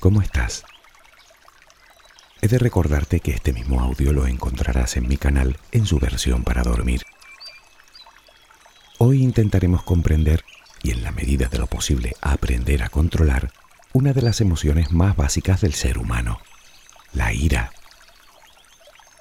¿cómo 0.00 0.22
estás? 0.22 0.64
He 2.40 2.48
de 2.48 2.58
recordarte 2.58 3.20
que 3.20 3.32
este 3.32 3.52
mismo 3.52 3.80
audio 3.80 4.12
lo 4.12 4.26
encontrarás 4.26 4.96
en 4.96 5.08
mi 5.08 5.16
canal 5.16 5.58
en 5.72 5.86
su 5.86 5.98
versión 5.98 6.44
para 6.44 6.62
dormir. 6.62 7.02
Hoy 8.98 9.22
intentaremos 9.22 9.82
comprender 9.82 10.44
y 10.82 10.92
en 10.92 11.02
la 11.02 11.10
medida 11.10 11.48
de 11.48 11.58
lo 11.58 11.66
posible 11.66 12.14
aprender 12.20 12.82
a 12.82 12.88
controlar 12.88 13.52
una 13.92 14.12
de 14.12 14.22
las 14.22 14.40
emociones 14.40 14.92
más 14.92 15.16
básicas 15.16 15.60
del 15.60 15.74
ser 15.74 15.98
humano, 15.98 16.40
la 17.12 17.32
ira. 17.32 17.72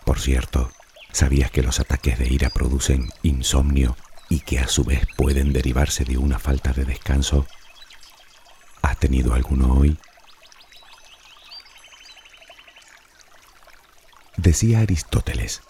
Por 0.05 0.19
cierto, 0.19 0.71
¿sabías 1.11 1.49
que 1.49 1.63
los 1.63 1.79
ataques 1.79 2.19
de 2.19 2.27
ira 2.27 2.49
producen 2.49 3.09
insomnio 3.23 3.97
y 4.29 4.41
que 4.41 4.59
a 4.59 4.67
su 4.67 4.83
vez 4.83 5.07
pueden 5.15 5.53
derivarse 5.53 6.05
de 6.05 6.17
una 6.17 6.37
falta 6.37 6.73
de 6.73 6.85
descanso? 6.85 7.47
¿Has 8.83 8.97
tenido 8.99 9.33
alguno 9.33 9.73
hoy? 9.73 9.97
Decía 14.47 14.79
Aristóteles, 14.79 15.61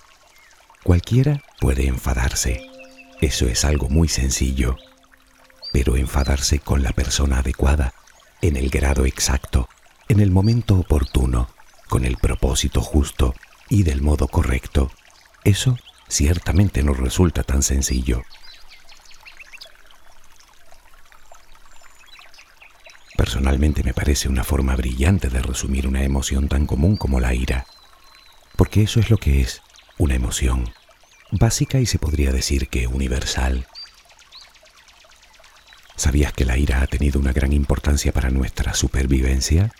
cualquiera 0.83 1.41
puede 1.59 1.87
enfadarse. 1.87 2.61
Eso 3.21 3.47
es 3.47 3.65
algo 3.65 3.89
muy 3.89 4.07
sencillo. 4.07 4.77
Pero 5.73 5.97
enfadarse 5.97 6.59
con 6.59 6.83
la 6.83 6.91
persona 6.91 7.39
adecuada, 7.39 7.95
en 8.39 8.55
el 8.55 8.69
grado 8.69 9.07
exacto, 9.07 9.67
en 10.09 10.19
el 10.19 10.29
momento 10.29 10.75
oportuno, 10.75 11.49
con 11.89 12.05
el 12.05 12.17
propósito 12.17 12.81
justo 12.81 13.33
y 13.67 13.81
del 13.81 14.03
modo 14.03 14.27
correcto, 14.27 14.91
eso 15.43 15.79
ciertamente 16.07 16.83
no 16.83 16.93
resulta 16.93 17.41
tan 17.41 17.63
sencillo. 17.63 18.21
Personalmente 23.17 23.81
me 23.81 23.95
parece 23.95 24.29
una 24.29 24.43
forma 24.43 24.75
brillante 24.75 25.29
de 25.29 25.41
resumir 25.41 25.87
una 25.87 26.03
emoción 26.03 26.47
tan 26.47 26.67
común 26.67 26.95
como 26.95 27.19
la 27.19 27.33
ira, 27.33 27.65
porque 28.57 28.81
eso 28.81 28.99
es 28.99 29.09
lo 29.09 29.17
que 29.17 29.39
es, 29.39 29.61
una 29.97 30.15
emoción, 30.15 30.73
básica 31.31 31.79
y 31.79 31.85
se 31.85 31.99
podría 31.99 32.33
decir 32.33 32.67
que 32.67 32.87
universal. 32.87 33.67
¿Sabías 35.95 36.33
que 36.33 36.45
la 36.45 36.57
ira 36.57 36.81
ha 36.81 36.87
tenido 36.87 37.19
una 37.19 37.33
gran 37.33 37.53
importancia 37.53 38.11
para 38.11 38.29
nuestra 38.29 38.73
supervivencia? 38.73 39.71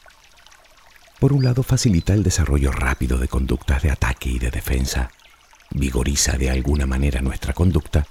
Por 1.19 1.33
un 1.33 1.43
lado, 1.43 1.63
facilita 1.63 2.13
el 2.13 2.23
desarrollo 2.23 2.71
rápido 2.71 3.17
de 3.17 3.27
conductas 3.27 3.81
de 3.81 3.91
ataque 3.91 4.29
y 4.29 4.39
de 4.39 4.51
defensa, 4.51 5.11
vigoriza 5.71 6.37
de 6.37 6.49
alguna 6.49 6.85
manera 6.85 7.21
nuestra 7.21 7.53
conducta 7.53 8.07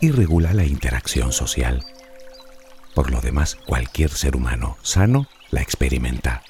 y 0.00 0.10
regula 0.10 0.52
la 0.52 0.64
interacción 0.64 1.32
social. 1.32 1.84
Por 2.94 3.10
lo 3.10 3.20
demás, 3.20 3.56
cualquier 3.66 4.10
ser 4.10 4.36
humano 4.36 4.76
sano 4.82 5.26
la 5.50 5.62
experimenta. 5.62 6.42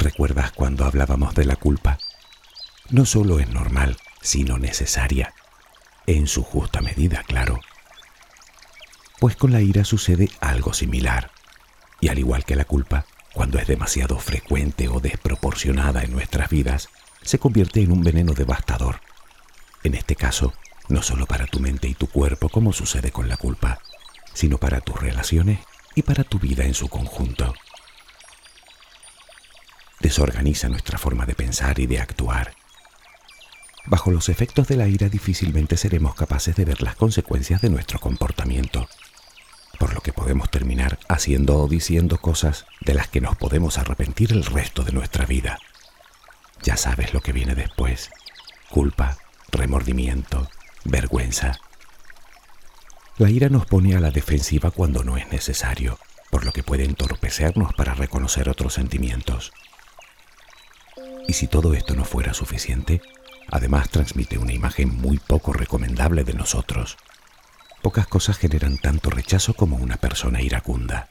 ¿Recuerdas 0.00 0.52
cuando 0.52 0.86
hablábamos 0.86 1.34
de 1.34 1.44
la 1.44 1.56
culpa? 1.56 1.98
No 2.88 3.04
solo 3.04 3.38
es 3.38 3.50
normal, 3.50 3.98
sino 4.22 4.56
necesaria. 4.56 5.34
En 6.06 6.26
su 6.26 6.42
justa 6.42 6.80
medida, 6.80 7.22
claro. 7.22 7.60
Pues 9.18 9.36
con 9.36 9.52
la 9.52 9.60
ira 9.60 9.84
sucede 9.84 10.30
algo 10.40 10.72
similar. 10.72 11.30
Y 12.00 12.08
al 12.08 12.18
igual 12.18 12.46
que 12.46 12.56
la 12.56 12.64
culpa, 12.64 13.04
cuando 13.34 13.58
es 13.58 13.66
demasiado 13.66 14.18
frecuente 14.18 14.88
o 14.88 15.00
desproporcionada 15.00 16.02
en 16.02 16.12
nuestras 16.12 16.48
vidas, 16.48 16.88
se 17.20 17.38
convierte 17.38 17.82
en 17.82 17.92
un 17.92 18.02
veneno 18.02 18.32
devastador. 18.32 19.02
En 19.82 19.94
este 19.94 20.16
caso, 20.16 20.54
no 20.88 21.02
solo 21.02 21.26
para 21.26 21.46
tu 21.46 21.60
mente 21.60 21.88
y 21.88 21.94
tu 21.94 22.06
cuerpo 22.06 22.48
como 22.48 22.72
sucede 22.72 23.12
con 23.12 23.28
la 23.28 23.36
culpa, 23.36 23.80
sino 24.32 24.56
para 24.56 24.80
tus 24.80 24.98
relaciones 24.98 25.58
y 25.94 26.02
para 26.02 26.24
tu 26.24 26.38
vida 26.38 26.64
en 26.64 26.72
su 26.72 26.88
conjunto. 26.88 27.54
Desorganiza 30.00 30.68
nuestra 30.68 30.98
forma 30.98 31.26
de 31.26 31.34
pensar 31.34 31.78
y 31.78 31.86
de 31.86 32.00
actuar. 32.00 32.54
Bajo 33.86 34.10
los 34.10 34.28
efectos 34.28 34.68
de 34.68 34.76
la 34.76 34.88
ira 34.88 35.08
difícilmente 35.08 35.76
seremos 35.76 36.14
capaces 36.14 36.56
de 36.56 36.64
ver 36.64 36.82
las 36.82 36.96
consecuencias 36.96 37.60
de 37.60 37.70
nuestro 37.70 37.98
comportamiento, 37.98 38.88
por 39.78 39.94
lo 39.94 40.00
que 40.00 40.12
podemos 40.12 40.50
terminar 40.50 40.98
haciendo 41.08 41.58
o 41.58 41.68
diciendo 41.68 42.18
cosas 42.18 42.66
de 42.80 42.94
las 42.94 43.08
que 43.08 43.20
nos 43.20 43.36
podemos 43.36 43.78
arrepentir 43.78 44.32
el 44.32 44.44
resto 44.44 44.84
de 44.84 44.92
nuestra 44.92 45.26
vida. 45.26 45.58
Ya 46.62 46.76
sabes 46.76 47.14
lo 47.14 47.20
que 47.20 47.32
viene 47.32 47.54
después. 47.54 48.10
Culpa, 48.68 49.16
remordimiento, 49.50 50.48
vergüenza. 50.84 51.58
La 53.16 53.30
ira 53.30 53.48
nos 53.48 53.66
pone 53.66 53.96
a 53.96 54.00
la 54.00 54.10
defensiva 54.10 54.70
cuando 54.70 55.04
no 55.04 55.16
es 55.16 55.30
necesario, 55.30 55.98
por 56.30 56.44
lo 56.44 56.52
que 56.52 56.62
puede 56.62 56.84
entorpecernos 56.84 57.74
para 57.74 57.94
reconocer 57.94 58.48
otros 58.48 58.74
sentimientos. 58.74 59.52
Y 61.30 61.32
si 61.32 61.46
todo 61.46 61.74
esto 61.74 61.94
no 61.94 62.04
fuera 62.04 62.34
suficiente, 62.34 63.00
además 63.52 63.88
transmite 63.88 64.36
una 64.36 64.52
imagen 64.52 64.88
muy 64.96 65.18
poco 65.18 65.52
recomendable 65.52 66.24
de 66.24 66.34
nosotros. 66.34 66.96
Pocas 67.82 68.08
cosas 68.08 68.36
generan 68.36 68.78
tanto 68.78 69.10
rechazo 69.10 69.54
como 69.54 69.76
una 69.76 69.96
persona 69.96 70.42
iracunda. 70.42 71.08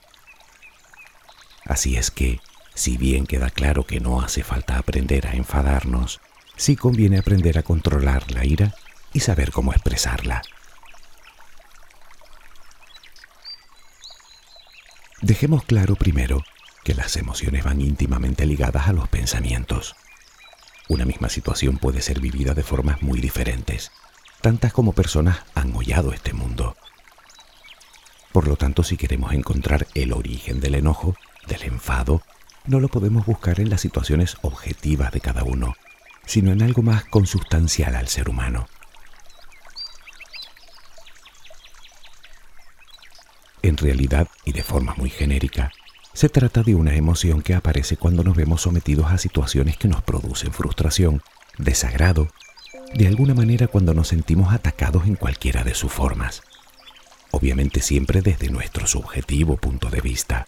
Así 1.64 1.96
es 1.96 2.12
que, 2.12 2.42
si 2.76 2.98
bien 2.98 3.28
queda 3.28 3.50
claro 3.50 3.86
que 3.86 4.02
no 4.02 4.20
hace 4.20 4.44
falta 4.44 4.78
aprender 4.78 5.26
a 5.26 5.36
enfadarnos, 5.36 6.20
sí 6.58 6.76
conviene 6.76 7.18
aprender 7.18 7.58
a 7.58 7.64
controlar 7.64 8.30
la 8.30 8.44
ira 8.44 8.76
y 9.14 9.22
saber 9.22 9.54
cómo 9.54 9.72
expresarla. 9.72 10.42
Dejemos 15.22 15.64
claro 15.64 15.96
primero 15.96 16.44
que 16.84 16.94
las 16.94 17.16
emociones 17.16 17.64
van 17.64 17.80
íntimamente 17.80 18.46
ligadas 18.46 18.90
a 18.90 18.92
los 18.92 19.08
pensamientos. 19.08 19.96
Una 20.90 21.06
misma 21.06 21.30
situación 21.30 21.78
puede 21.78 22.02
ser 22.02 22.20
vivida 22.20 22.56
de 22.56 22.64
formas 22.64 23.04
muy 23.04 23.22
diferentes, 23.22 23.92
tantas 24.42 24.74
como 24.74 24.94
personas 24.94 25.42
han 25.54 25.74
hollado 25.76 26.14
este 26.14 26.34
mundo. 26.34 26.76
Por 28.32 28.48
lo 28.48 28.56
tanto, 28.56 28.82
si 28.82 28.98
queremos 28.98 29.34
encontrar 29.34 29.86
el 29.94 30.14
origen 30.14 30.60
del 30.60 30.74
enojo, 30.74 31.16
del 31.48 31.62
enfado, 31.62 32.24
no 32.66 32.80
lo 32.80 32.88
podemos 32.88 33.28
buscar 33.28 33.60
en 33.60 33.70
las 33.70 33.82
situaciones 33.82 34.38
objetivas 34.42 35.12
de 35.12 35.22
cada 35.22 35.44
uno, 35.44 35.76
sino 36.26 36.52
en 36.52 36.64
algo 36.64 36.82
más 36.82 37.06
consustancial 37.06 37.96
al 37.96 38.08
ser 38.08 38.28
humano. 38.28 38.68
En 43.62 43.78
realidad, 43.78 44.28
y 44.44 44.54
de 44.54 44.64
forma 44.64 44.96
muy 44.96 45.12
genérica, 45.12 45.72
se 46.20 46.28
trata 46.28 46.64
de 46.64 46.76
una 46.76 46.96
emoción 46.96 47.42
que 47.42 47.54
aparece 47.54 47.96
cuando 47.96 48.26
nos 48.26 48.36
vemos 48.36 48.64
sometidos 48.64 49.10
a 49.10 49.18
situaciones 49.18 49.78
que 49.78 49.88
nos 49.88 50.02
producen 50.02 50.52
frustración, 50.52 51.22
desagrado, 51.58 52.28
de 52.94 53.08
alguna 53.08 53.34
manera 53.34 53.68
cuando 53.70 53.94
nos 53.94 54.10
sentimos 54.10 54.54
atacados 54.54 55.08
en 55.08 55.16
cualquiera 55.16 55.64
de 55.64 55.74
sus 55.74 55.94
formas. 55.94 56.42
Obviamente 57.32 57.80
siempre 57.80 58.22
desde 58.22 58.50
nuestro 58.50 58.86
subjetivo 58.86 59.56
punto 59.56 59.90
de 59.90 60.02
vista. 60.02 60.46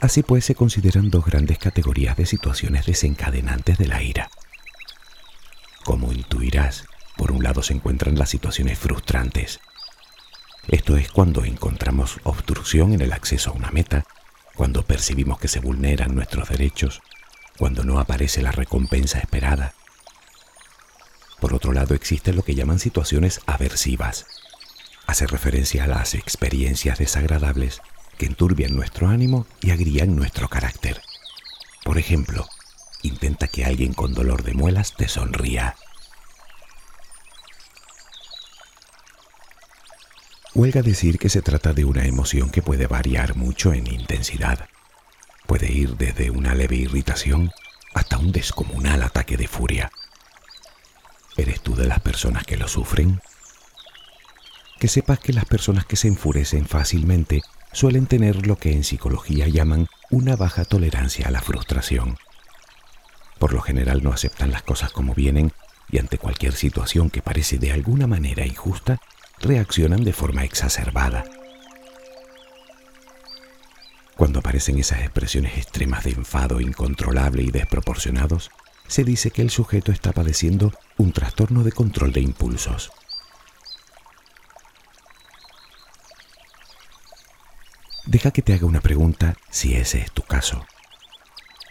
Así 0.00 0.22
pues 0.22 0.46
se 0.46 0.54
consideran 0.54 1.10
dos 1.10 1.26
grandes 1.26 1.58
categorías 1.58 2.16
de 2.16 2.24
situaciones 2.24 2.86
desencadenantes 2.86 3.76
de 3.76 3.86
la 3.86 4.02
ira. 4.02 4.30
Como 5.84 6.10
intuirás, 6.10 6.86
por 7.18 7.32
un 7.32 7.42
lado 7.42 7.62
se 7.62 7.74
encuentran 7.74 8.18
las 8.18 8.30
situaciones 8.30 8.78
frustrantes. 8.78 9.60
Esto 10.68 10.96
es 10.96 11.10
cuando 11.10 11.44
encontramos 11.44 12.20
obstrucción 12.24 12.92
en 12.92 13.00
el 13.00 13.12
acceso 13.12 13.50
a 13.50 13.54
una 13.54 13.70
meta, 13.70 14.04
cuando 14.54 14.82
percibimos 14.82 15.38
que 15.38 15.48
se 15.48 15.60
vulneran 15.60 16.14
nuestros 16.14 16.48
derechos, 16.48 17.02
cuando 17.58 17.84
no 17.84 17.98
aparece 17.98 18.42
la 18.42 18.52
recompensa 18.52 19.18
esperada. 19.18 19.74
Por 21.40 21.54
otro 21.54 21.72
lado 21.72 21.94
existen 21.94 22.36
lo 22.36 22.42
que 22.42 22.54
llaman 22.54 22.78
situaciones 22.78 23.40
aversivas. 23.46 24.26
Hace 25.06 25.26
referencia 25.26 25.84
a 25.84 25.88
las 25.88 26.14
experiencias 26.14 26.98
desagradables 26.98 27.82
que 28.16 28.26
enturbian 28.26 28.74
nuestro 28.74 29.08
ánimo 29.08 29.46
y 29.60 29.70
agrían 29.70 30.16
nuestro 30.16 30.48
carácter. 30.48 31.02
Por 31.84 31.98
ejemplo, 31.98 32.48
intenta 33.02 33.48
que 33.48 33.66
alguien 33.66 33.92
con 33.92 34.14
dolor 34.14 34.42
de 34.42 34.54
muelas 34.54 34.94
te 34.96 35.08
sonría. 35.08 35.76
Huelga 40.54 40.82
decir 40.82 41.18
que 41.18 41.28
se 41.28 41.42
trata 41.42 41.72
de 41.72 41.84
una 41.84 42.06
emoción 42.06 42.48
que 42.48 42.62
puede 42.62 42.86
variar 42.86 43.34
mucho 43.34 43.72
en 43.72 43.88
intensidad. 43.88 44.68
Puede 45.48 45.72
ir 45.72 45.96
desde 45.96 46.30
una 46.30 46.54
leve 46.54 46.76
irritación 46.76 47.50
hasta 47.92 48.18
un 48.18 48.30
descomunal 48.30 49.02
ataque 49.02 49.36
de 49.36 49.48
furia. 49.48 49.90
¿Eres 51.36 51.60
tú 51.60 51.74
de 51.74 51.88
las 51.88 51.98
personas 51.98 52.44
que 52.44 52.56
lo 52.56 52.68
sufren? 52.68 53.20
Que 54.78 54.86
sepas 54.86 55.18
que 55.18 55.32
las 55.32 55.44
personas 55.44 55.86
que 55.86 55.96
se 55.96 56.06
enfurecen 56.06 56.66
fácilmente 56.66 57.42
suelen 57.72 58.06
tener 58.06 58.46
lo 58.46 58.54
que 58.54 58.72
en 58.72 58.84
psicología 58.84 59.48
llaman 59.48 59.88
una 60.10 60.36
baja 60.36 60.64
tolerancia 60.64 61.26
a 61.26 61.32
la 61.32 61.42
frustración. 61.42 62.16
Por 63.40 63.52
lo 63.54 63.60
general 63.60 64.04
no 64.04 64.12
aceptan 64.12 64.52
las 64.52 64.62
cosas 64.62 64.92
como 64.92 65.14
vienen 65.14 65.52
y 65.90 65.98
ante 65.98 66.16
cualquier 66.16 66.52
situación 66.52 67.10
que 67.10 67.22
parece 67.22 67.58
de 67.58 67.72
alguna 67.72 68.06
manera 68.06 68.46
injusta, 68.46 69.00
reaccionan 69.40 70.04
de 70.04 70.12
forma 70.12 70.44
exacerbada. 70.44 71.24
Cuando 74.16 74.38
aparecen 74.38 74.78
esas 74.78 75.00
expresiones 75.00 75.58
extremas 75.58 76.04
de 76.04 76.10
enfado 76.10 76.60
incontrolable 76.60 77.42
y 77.42 77.50
desproporcionados, 77.50 78.50
se 78.86 79.02
dice 79.02 79.30
que 79.30 79.42
el 79.42 79.50
sujeto 79.50 79.92
está 79.92 80.12
padeciendo 80.12 80.72
un 80.98 81.12
trastorno 81.12 81.64
de 81.64 81.72
control 81.72 82.12
de 82.12 82.20
impulsos. 82.20 82.92
Deja 88.06 88.30
que 88.30 88.42
te 88.42 88.52
haga 88.52 88.66
una 88.66 88.80
pregunta 88.80 89.36
si 89.50 89.74
ese 89.74 90.00
es 90.00 90.12
tu 90.12 90.22
caso. 90.22 90.64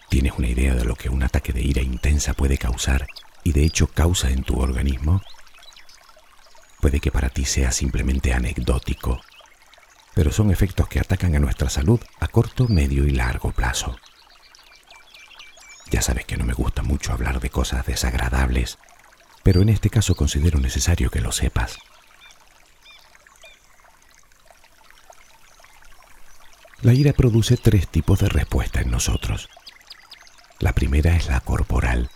¿Tienes 0.09 0.33
una 0.37 0.47
idea 0.47 0.75
de 0.75 0.83
lo 0.83 0.95
que 0.95 1.09
un 1.09 1.23
ataque 1.23 1.53
de 1.53 1.61
ira 1.61 1.81
intensa 1.81 2.33
puede 2.33 2.57
causar 2.57 3.07
y 3.43 3.53
de 3.53 3.63
hecho 3.63 3.87
causa 3.87 4.29
en 4.29 4.43
tu 4.43 4.59
organismo? 4.59 5.21
Puede 6.83 6.99
que 6.99 7.13
para 7.13 7.29
ti 7.29 7.45
sea 7.45 7.71
simplemente 7.71 8.33
anecdótico, 8.33 9.21
pero 10.13 10.33
son 10.33 10.51
efectos 10.51 10.89
que 10.89 10.99
atacan 10.99 11.33
a 11.33 11.39
nuestra 11.39 11.69
salud 11.69 12.01
a 12.19 12.27
corto, 12.27 12.67
medio 12.67 13.05
y 13.07 13.11
largo 13.11 13.53
plazo. 13.53 13.97
Ya 15.91 16.01
sabes 16.01 16.25
que 16.25 16.35
no 16.35 16.43
me 16.43 16.51
gusta 16.51 16.83
mucho 16.83 17.13
hablar 17.13 17.39
de 17.39 17.49
cosas 17.49 17.85
desagradables, 17.85 18.79
pero 19.43 19.61
en 19.61 19.69
este 19.69 19.89
caso 19.89 20.13
considero 20.13 20.59
necesario 20.59 21.09
que 21.09 21.21
lo 21.21 21.31
sepas. 21.31 21.77
La 26.81 26.93
ira 26.93 27.13
produce 27.13 27.55
tres 27.55 27.87
tipos 27.87 28.19
de 28.19 28.27
respuesta 28.27 28.81
en 28.81 28.91
nosotros. 28.91 29.47
La 30.59 30.73
primera 30.73 31.15
es 31.15 31.29
la 31.29 31.39
corporal. 31.39 32.09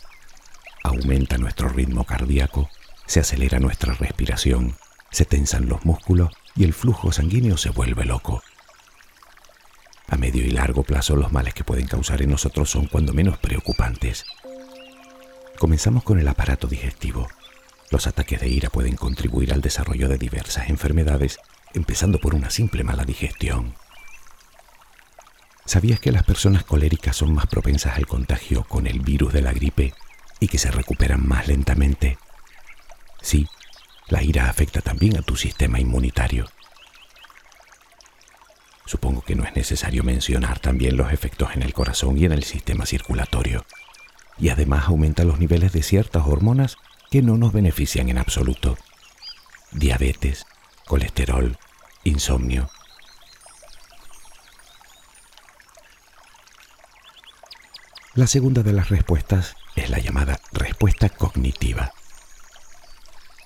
Aumenta 0.84 1.38
nuestro 1.38 1.70
ritmo 1.70 2.04
cardíaco, 2.04 2.70
se 3.08 3.22
acelera 3.22 3.60
nuestra 3.60 3.94
respiración, 3.94 4.76
se 5.10 5.26
tensan 5.26 5.68
los 5.68 5.86
músculos 5.86 6.32
y 6.56 6.66
el 6.66 6.74
flujo 6.74 7.12
sanguíneo 7.12 7.58
se 7.58 7.70
vuelve 7.70 8.06
loco. 8.06 8.44
A 10.10 10.18
medio 10.18 10.46
y 10.46 10.52
largo 10.52 10.84
plazo 10.84 11.16
los 11.16 11.32
males 11.32 11.54
que 11.54 11.64
pueden 11.64 11.88
causar 11.88 12.22
en 12.22 12.30
nosotros 12.30 12.70
son 12.70 12.86
cuando 12.86 13.14
menos 13.14 13.38
preocupantes. 13.38 14.26
Comenzamos 15.58 16.04
con 16.04 16.20
el 16.20 16.28
aparato 16.28 16.68
digestivo. 16.68 17.28
Los 17.90 18.08
ataques 18.08 18.40
de 18.42 18.50
ira 18.50 18.70
pueden 18.70 18.96
contribuir 18.96 19.54
al 19.54 19.62
desarrollo 19.62 20.08
de 20.08 20.18
diversas 20.18 20.70
enfermedades, 20.70 21.40
empezando 21.74 22.20
por 22.20 22.36
una 22.36 22.50
simple 22.50 22.84
mala 22.84 23.06
digestión. 23.06 23.74
¿Sabías 25.66 26.00
que 26.00 26.12
las 26.12 26.24
personas 26.24 26.64
coléricas 26.64 27.16
son 27.16 27.34
más 27.34 27.48
propensas 27.48 27.98
al 27.98 28.08
contagio 28.08 28.64
con 28.64 28.88
el 28.88 29.00
virus 29.00 29.34
de 29.34 29.42
la 29.42 29.52
gripe 29.52 29.94
y 30.40 30.48
que 30.48 30.58
se 30.58 30.72
recuperan 30.72 31.28
más 31.28 31.48
lentamente? 31.48 32.18
Sí, 33.22 33.48
la 34.08 34.24
ira 34.24 34.50
afecta 34.50 34.82
también 34.82 35.18
a 35.18 35.22
tu 35.22 35.36
sistema 35.36 35.80
inmunitario. 35.80 36.48
Supongo 38.86 39.22
que 39.22 39.36
no 39.36 39.44
es 39.44 39.54
necesario 39.54 40.04
mencionar 40.04 40.60
también 40.60 40.96
los 40.96 41.12
efectos 41.12 41.50
en 41.54 41.62
el 41.62 41.74
corazón 41.74 42.18
y 42.18 42.24
en 42.24 42.32
el 42.32 42.44
sistema 42.44 42.86
circulatorio. 42.86 43.66
Y 44.38 44.50
además 44.50 44.86
aumenta 44.88 45.26
los 45.26 45.40
niveles 45.40 45.74
de 45.74 45.84
ciertas 45.84 46.26
hormonas 46.26 46.78
que 47.12 47.22
no 47.22 47.38
nos 47.38 47.52
benefician 47.52 48.08
en 48.08 48.18
absoluto. 48.18 48.78
Diabetes, 49.72 50.46
colesterol, 50.86 51.58
insomnio. 52.06 52.70
La 58.14 58.26
segunda 58.26 58.64
de 58.64 58.74
las 58.74 58.90
respuestas 58.90 59.56
es 59.76 59.90
la 59.90 60.00
llamada 60.00 60.40
respuesta 60.54 61.10
cognitiva. 61.10 61.94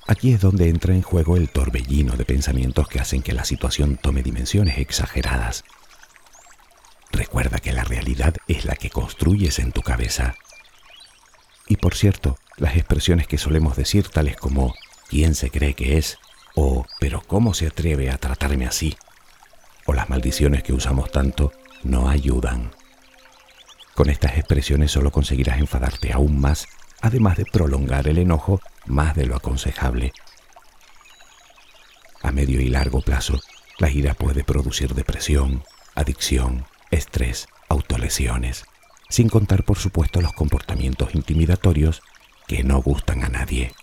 Aquí 0.07 0.33
es 0.33 0.41
donde 0.41 0.69
entra 0.69 0.93
en 0.93 1.01
juego 1.01 1.37
el 1.37 1.49
torbellino 1.49 2.17
de 2.17 2.25
pensamientos 2.25 2.87
que 2.87 2.99
hacen 2.99 3.21
que 3.21 3.33
la 3.33 3.45
situación 3.45 3.97
tome 3.97 4.23
dimensiones 4.23 4.77
exageradas. 4.77 5.63
Recuerda 7.11 7.59
que 7.59 7.71
la 7.71 7.83
realidad 7.83 8.35
es 8.47 8.65
la 8.65 8.75
que 8.75 8.89
construyes 8.89 9.59
en 9.59 9.71
tu 9.71 9.81
cabeza. 9.81 10.35
Y 11.67 11.77
por 11.77 11.95
cierto, 11.95 12.37
las 12.57 12.75
expresiones 12.75 13.27
que 13.27 13.37
solemos 13.37 13.77
decir 13.77 14.09
tales 14.09 14.35
como 14.35 14.73
¿quién 15.09 15.35
se 15.35 15.49
cree 15.49 15.73
que 15.73 15.97
es? 15.97 16.17
o 16.55 16.85
¿pero 16.99 17.21
cómo 17.21 17.53
se 17.53 17.67
atreve 17.67 18.09
a 18.09 18.17
tratarme 18.17 18.65
así? 18.65 18.97
o 19.85 19.93
las 19.93 20.09
maldiciones 20.09 20.63
que 20.63 20.73
usamos 20.73 21.11
tanto 21.11 21.51
no 21.83 22.09
ayudan. 22.09 22.71
Con 23.95 24.09
estas 24.09 24.37
expresiones 24.37 24.91
solo 24.91 25.11
conseguirás 25.11 25.59
enfadarte 25.59 26.13
aún 26.13 26.39
más, 26.39 26.67
además 27.01 27.37
de 27.37 27.45
prolongar 27.45 28.07
el 28.07 28.17
enojo 28.17 28.61
más 28.85 29.15
de 29.15 29.25
lo 29.25 29.35
aconsejable. 29.35 30.13
A 32.21 32.31
medio 32.31 32.61
y 32.61 32.69
largo 32.69 33.01
plazo, 33.01 33.39
la 33.79 33.89
ira 33.89 34.13
puede 34.13 34.43
producir 34.43 34.93
depresión, 34.93 35.63
adicción, 35.95 36.65
estrés, 36.91 37.47
autolesiones, 37.67 38.65
sin 39.09 39.27
contar 39.27 39.63
por 39.63 39.77
supuesto 39.77 40.21
los 40.21 40.33
comportamientos 40.33 41.15
intimidatorios 41.15 42.01
que 42.47 42.63
no 42.63 42.81
gustan 42.81 43.23
a 43.23 43.29
nadie. 43.29 43.73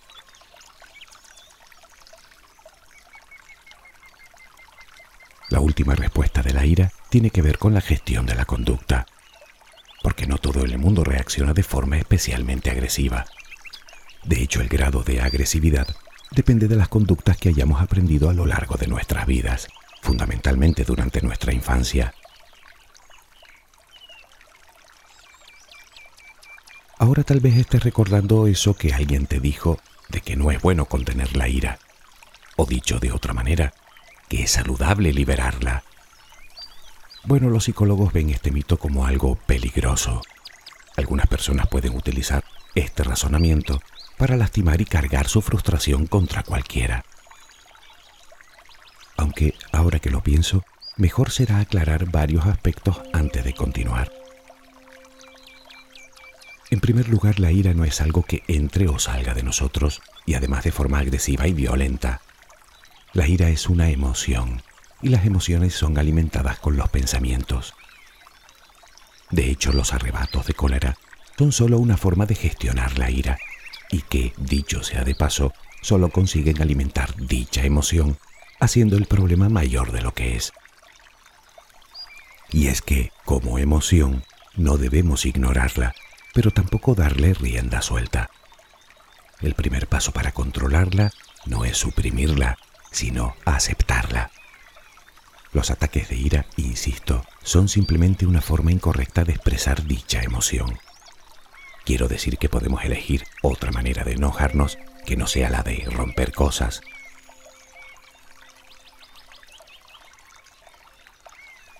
La 5.49 5.59
última 5.59 5.95
respuesta 5.95 6.41
de 6.41 6.53
la 6.53 6.65
ira 6.65 6.91
tiene 7.09 7.31
que 7.31 7.41
ver 7.41 7.57
con 7.57 7.73
la 7.73 7.81
gestión 7.81 8.25
de 8.25 8.35
la 8.35 8.45
conducta, 8.45 9.07
porque 10.03 10.27
no 10.27 10.37
todo 10.37 10.63
el 10.63 10.77
mundo 10.77 11.03
reacciona 11.03 11.53
de 11.53 11.63
forma 11.63 11.97
especialmente 11.97 12.69
agresiva. 12.69 13.25
De 14.23 14.41
hecho, 14.41 14.61
el 14.61 14.69
grado 14.69 15.03
de 15.03 15.21
agresividad 15.21 15.87
depende 16.31 16.67
de 16.67 16.75
las 16.75 16.87
conductas 16.87 17.37
que 17.37 17.49
hayamos 17.49 17.81
aprendido 17.81 18.29
a 18.29 18.33
lo 18.33 18.45
largo 18.45 18.75
de 18.75 18.87
nuestras 18.87 19.25
vidas, 19.25 19.67
fundamentalmente 20.01 20.83
durante 20.83 21.21
nuestra 21.21 21.53
infancia. 21.53 22.13
Ahora 26.97 27.23
tal 27.23 27.39
vez 27.39 27.55
estés 27.55 27.83
recordando 27.83 28.45
eso 28.47 28.73
que 28.73 28.93
alguien 28.93 29.25
te 29.25 29.39
dijo 29.39 29.79
de 30.09 30.21
que 30.21 30.35
no 30.35 30.51
es 30.51 30.61
bueno 30.61 30.85
contener 30.85 31.35
la 31.37 31.47
ira, 31.47 31.79
o 32.57 32.65
dicho 32.65 32.99
de 32.99 33.13
otra 33.13 33.33
manera, 33.33 33.73
que 34.27 34.43
es 34.43 34.51
saludable 34.51 35.13
liberarla. 35.13 35.83
Bueno, 37.25 37.49
los 37.49 37.65
psicólogos 37.65 38.13
ven 38.13 38.29
este 38.29 38.51
mito 38.51 38.77
como 38.77 39.05
algo 39.05 39.35
peligroso. 39.35 40.21
Algunas 40.95 41.27
personas 41.27 41.67
pueden 41.67 41.95
utilizar 41.95 42.43
este 42.75 43.03
razonamiento 43.03 43.81
para 44.17 44.37
lastimar 44.37 44.81
y 44.81 44.85
cargar 44.85 45.27
su 45.27 45.41
frustración 45.41 46.07
contra 46.07 46.43
cualquiera. 46.43 47.03
Aunque, 49.17 49.53
ahora 49.71 49.99
que 49.99 50.09
lo 50.09 50.21
pienso, 50.21 50.63
mejor 50.97 51.31
será 51.31 51.59
aclarar 51.59 52.09
varios 52.09 52.45
aspectos 52.45 53.01
antes 53.13 53.43
de 53.43 53.53
continuar. 53.53 54.11
En 56.71 56.79
primer 56.79 57.09
lugar, 57.09 57.39
la 57.39 57.51
ira 57.51 57.73
no 57.73 57.83
es 57.83 57.99
algo 57.99 58.23
que 58.23 58.43
entre 58.47 58.87
o 58.87 58.99
salga 58.99 59.33
de 59.33 59.43
nosotros, 59.43 60.01
y 60.25 60.35
además 60.35 60.63
de 60.63 60.71
forma 60.71 60.99
agresiva 60.99 61.47
y 61.47 61.53
violenta. 61.53 62.21
La 63.13 63.27
ira 63.27 63.49
es 63.49 63.67
una 63.67 63.89
emoción, 63.89 64.61
y 65.01 65.09
las 65.09 65.25
emociones 65.25 65.73
son 65.73 65.97
alimentadas 65.97 66.59
con 66.59 66.77
los 66.77 66.89
pensamientos. 66.89 67.73
De 69.31 69.49
hecho, 69.49 69.71
los 69.71 69.93
arrebatos 69.93 70.47
de 70.47 70.53
cólera 70.53 70.97
son 71.37 71.51
solo 71.51 71.77
una 71.77 71.97
forma 71.97 72.25
de 72.25 72.35
gestionar 72.35 72.97
la 72.97 73.09
ira 73.09 73.37
y 73.91 74.01
que, 74.01 74.33
dicho 74.37 74.83
sea 74.83 75.03
de 75.03 75.15
paso, 75.15 75.53
solo 75.81 76.09
consiguen 76.09 76.61
alimentar 76.61 77.15
dicha 77.15 77.63
emoción, 77.63 78.17
haciendo 78.59 78.97
el 78.97 79.05
problema 79.05 79.49
mayor 79.49 79.91
de 79.91 80.01
lo 80.01 80.13
que 80.13 80.35
es. 80.35 80.51
Y 82.51 82.67
es 82.67 82.81
que, 82.81 83.11
como 83.25 83.59
emoción, 83.59 84.23
no 84.55 84.77
debemos 84.77 85.25
ignorarla, 85.25 85.93
pero 86.33 86.51
tampoco 86.51 86.95
darle 86.95 87.33
rienda 87.33 87.81
suelta. 87.81 88.29
El 89.39 89.53
primer 89.53 89.87
paso 89.87 90.11
para 90.11 90.31
controlarla 90.31 91.11
no 91.45 91.63
es 91.63 91.77
suprimirla, 91.77 92.57
sino 92.91 93.35
aceptarla. 93.45 94.31
Los 95.51 95.71
ataques 95.71 96.09
de 96.09 96.15
ira, 96.15 96.45
insisto, 96.57 97.25
son 97.41 97.67
simplemente 97.67 98.25
una 98.25 98.41
forma 98.41 98.71
incorrecta 98.71 99.23
de 99.23 99.33
expresar 99.33 99.83
dicha 99.85 100.21
emoción. 100.21 100.77
Quiero 101.85 102.07
decir 102.07 102.37
que 102.37 102.49
podemos 102.49 102.83
elegir 102.83 103.23
otra 103.41 103.71
manera 103.71 104.03
de 104.03 104.13
enojarnos 104.13 104.77
que 105.07 105.17
no 105.17 105.25
sea 105.25 105.49
la 105.49 105.63
de 105.63 105.87
romper 105.89 106.33
cosas. 106.33 106.81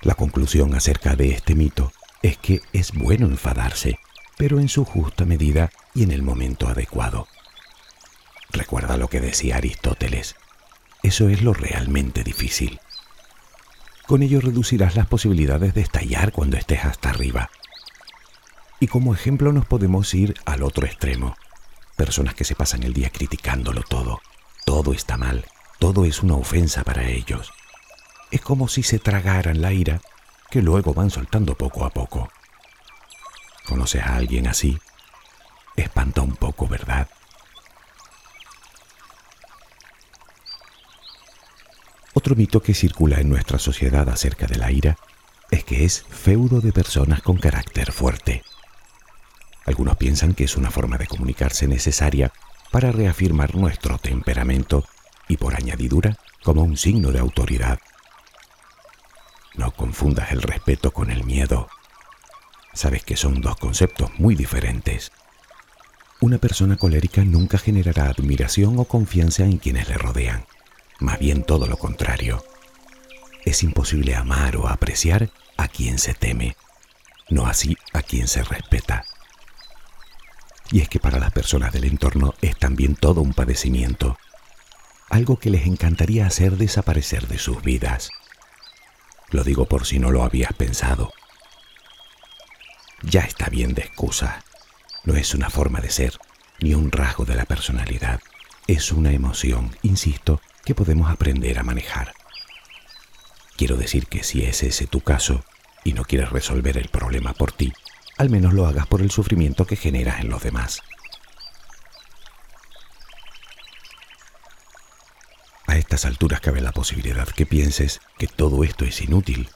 La 0.01 0.15
conclusión 0.15 0.73
acerca 0.73 1.15
de 1.15 1.31
este 1.31 1.53
mito 1.53 1.91
es 2.23 2.37
que 2.37 2.61
es 2.73 2.93
bueno 2.93 3.27
enfadarse, 3.27 3.99
pero 4.37 4.59
en 4.59 4.69
su 4.69 4.83
justa 4.85 5.25
medida 5.25 5.69
y 5.93 6.03
en 6.03 6.11
el 6.11 6.23
momento 6.23 6.67
adecuado. 6.67 7.27
Recuerda 8.49 8.97
lo 8.97 9.09
que 9.09 9.19
decía 9.19 9.57
Aristóteles. 9.57 10.35
Eso 11.03 11.29
es 11.29 11.43
lo 11.43 11.53
realmente 11.53 12.23
difícil. 12.23 12.79
Con 14.09 14.23
ello 14.23 14.41
reducirás 14.41 14.95
las 14.95 15.05
posibilidades 15.05 15.75
de 15.75 15.81
estallar 15.81 16.31
cuando 16.31 16.57
estés 16.57 16.83
hasta 16.83 17.11
arriba. 17.11 17.51
Y 18.79 18.87
como 18.87 19.13
ejemplo 19.13 19.53
nos 19.53 19.67
podemos 19.67 20.11
ir 20.15 20.33
al 20.45 20.63
otro 20.63 20.87
extremo. 20.87 21.37
Personas 21.95 22.33
que 22.33 22.43
se 22.43 22.55
pasan 22.55 22.81
el 22.81 22.93
día 22.93 23.11
criticándolo 23.11 23.83
todo. 23.83 24.19
Todo 24.65 24.93
está 24.93 25.15
mal. 25.15 25.45
todo 25.77 26.05
es 26.05 26.23
una 26.23 26.33
ofensa 26.33 26.83
para 26.83 27.07
ellos. 27.07 27.51
Es 28.31 28.41
como 28.41 28.67
si 28.67 28.81
se 28.81 28.97
tragaran 28.97 29.61
la 29.61 29.73
ira 29.73 30.01
que 30.49 30.63
luego 30.63 30.95
van 30.95 31.11
soltando 31.11 31.53
poco 31.53 31.85
a 31.85 31.91
poco. 31.91 32.31
¿Conoces 33.67 34.01
a 34.01 34.15
alguien 34.15 34.47
así? 34.47 34.79
Espanta 35.75 36.21
un 36.21 36.35
poco, 36.35 36.67
¿verdad? 36.67 37.07
Otro 42.13 42.35
mito 42.35 42.61
que 42.61 42.73
circula 42.73 43.19
en 43.19 43.29
nuestra 43.29 43.59
sociedad 43.59 44.09
acerca 44.09 44.47
de 44.47 44.57
la 44.57 44.71
ira 44.71 44.97
es 45.51 45.63
que 45.63 45.85
es 45.85 46.05
feudo 46.09 46.61
de 46.61 46.71
personas 46.71 47.21
con 47.21 47.37
carácter 47.37 47.91
fuerte. 47.91 48.43
Algunos 49.65 49.97
piensan 49.97 50.33
que 50.33 50.45
es 50.45 50.57
una 50.57 50.71
forma 50.71 50.97
de 50.97 51.07
comunicarse 51.07 51.67
necesaria 51.67 52.31
para 52.71 52.91
reafirmar 52.91 53.55
nuestro 53.55 53.97
temperamento 53.97 54.85
y 55.27 55.37
por 55.37 55.55
añadidura 55.55 56.17
como 56.43 56.63
un 56.63 56.77
signo 56.77 57.11
de 57.11 57.19
autoridad. 57.19 57.79
No 59.55 59.71
confundas 59.71 60.31
el 60.31 60.41
respeto 60.41 60.91
con 60.91 61.11
el 61.11 61.23
miedo. 61.23 61.69
Sabes 62.73 63.03
que 63.03 63.17
son 63.17 63.41
dos 63.41 63.57
conceptos 63.57 64.11
muy 64.17 64.35
diferentes. 64.35 65.11
Una 66.21 66.37
persona 66.37 66.77
colérica 66.77 67.23
nunca 67.23 67.57
generará 67.57 68.05
admiración 68.05 68.77
o 68.79 68.85
confianza 68.85 69.43
en 69.43 69.57
quienes 69.57 69.87
le 69.87 69.97
rodean, 69.97 70.45
más 70.99 71.19
bien 71.19 71.43
todo 71.43 71.67
lo 71.67 71.77
contrario. 71.77 72.43
Es 73.45 73.63
imposible 73.63 74.15
amar 74.15 74.57
o 74.57 74.67
apreciar 74.67 75.29
a 75.57 75.67
quien 75.67 75.97
se 75.97 76.13
teme, 76.13 76.55
no 77.29 77.47
así 77.47 77.77
a 77.93 78.01
quien 78.01 78.27
se 78.27 78.43
respeta. 78.43 79.05
Y 80.71 80.81
es 80.81 80.89
que 80.89 80.99
para 80.99 81.19
las 81.19 81.31
personas 81.31 81.73
del 81.73 81.85
entorno 81.85 82.35
es 82.41 82.57
también 82.57 82.95
todo 82.95 83.21
un 83.21 83.33
padecimiento, 83.33 84.17
algo 85.09 85.39
que 85.39 85.49
les 85.49 85.65
encantaría 85.65 86.27
hacer 86.27 86.57
desaparecer 86.57 87.27
de 87.27 87.39
sus 87.39 87.63
vidas. 87.63 88.11
Lo 89.31 89.43
digo 89.43 89.65
por 89.65 89.85
si 89.85 89.99
no 89.99 90.11
lo 90.11 90.23
habías 90.23 90.53
pensado. 90.53 91.11
Ya 93.01 93.21
está 93.21 93.49
bien 93.49 93.73
de 93.73 93.81
excusa. 93.83 94.43
No 95.05 95.15
es 95.15 95.33
una 95.33 95.49
forma 95.49 95.79
de 95.79 95.89
ser, 95.89 96.17
ni 96.59 96.73
un 96.73 96.91
rasgo 96.91 97.25
de 97.25 97.35
la 97.35 97.45
personalidad. 97.45 98.19
Es 98.67 98.91
una 98.91 99.11
emoción, 99.11 99.75
insisto, 99.81 100.41
que 100.69 100.75
podemos 100.75 101.09
aprender 101.09 101.57
a 101.57 101.63
manejar. 101.63 102.13
Quiero 103.57 103.75
decir 103.75 104.05
que 104.05 104.23
si 104.23 104.43
es 104.43 104.61
ese 104.61 104.85
tu 104.85 105.01
caso 105.01 105.43
y 105.83 105.93
no 105.93 106.03
quieres 106.03 106.29
resolver 106.29 106.77
el 106.77 106.89
problema 106.89 107.33
por 107.33 107.51
ti, 107.51 107.73
al 108.19 108.29
menos 108.29 108.53
lo 108.53 108.67
hagas 108.67 108.85
por 108.85 109.01
el 109.01 109.09
sufrimiento 109.09 109.65
que 109.65 109.75
generas 109.75 110.19
en 110.21 110.29
los 110.29 110.43
demás. 110.43 110.83
A 115.65 115.75
estas 115.75 116.05
alturas 116.05 116.39
cabe 116.39 116.61
la 116.61 116.71
posibilidad 116.71 117.27
que 117.27 117.47
pienses 117.47 117.99
que 118.19 118.27
todo 118.27 118.63
esto 118.63 118.85
es 118.85 119.01
inútil, 119.01 119.49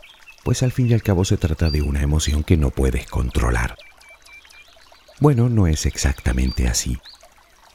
pues 0.43 0.63
al 0.63 0.71
fin 0.71 0.89
y 0.89 0.93
al 0.95 1.03
cabo 1.03 1.25
se 1.25 1.37
trata 1.37 1.69
de 1.69 1.83
una 1.83 2.01
emoción 2.01 2.43
que 2.43 2.57
no 2.57 2.71
puedes 2.71 3.05
controlar. 3.05 3.77
Bueno, 5.19 5.47
no 5.47 5.67
es 5.67 5.85
exactamente 5.85 6.67
así. 6.67 6.97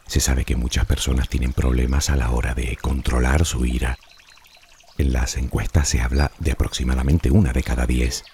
Se 0.09 0.21
sabe 0.21 0.47
que 0.47 0.57
muchas 0.57 0.87
personas 0.87 1.29
tienen 1.29 1.53
problemas 1.53 2.09
a 2.09 2.17
la 2.17 2.31
hora 2.31 2.55
de 2.55 2.77
controlar 2.77 3.45
su 3.45 3.67
ira. 3.67 3.99
En 4.97 5.13
las 5.13 5.37
encuestas 5.37 5.87
se 5.87 6.01
habla 6.01 6.33
de 6.39 6.53
aproximadamente 6.53 7.31
una 7.31 7.53
de 7.53 7.63
cada 7.63 7.85
diez. 7.85 8.25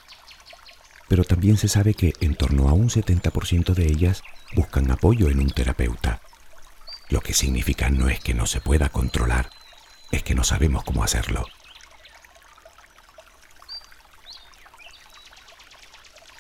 Pero 1.09 1.25
también 1.25 1.57
se 1.57 1.67
sabe 1.67 1.95
que 1.95 2.13
en 2.21 2.37
torno 2.37 2.69
a 2.69 2.73
un 2.73 2.91
70% 2.91 3.75
de 3.75 3.87
ellas 3.87 4.23
buscan 4.55 4.89
apoyo 4.93 5.29
en 5.29 5.41
un 5.41 5.51
terapeuta. 5.51 6.23
Lo 7.09 7.21
que 7.21 7.35
significa 7.35 7.91
no 7.91 8.09
es 8.09 8.21
que 8.21 8.35
no 8.35 8.47
se 8.47 8.61
pueda 8.61 8.89
controlar, 8.89 9.51
es 10.13 10.23
que 10.23 10.37
no 10.37 10.45
sabemos 10.45 10.85
cómo 10.85 11.03
hacerlo. 11.03 11.45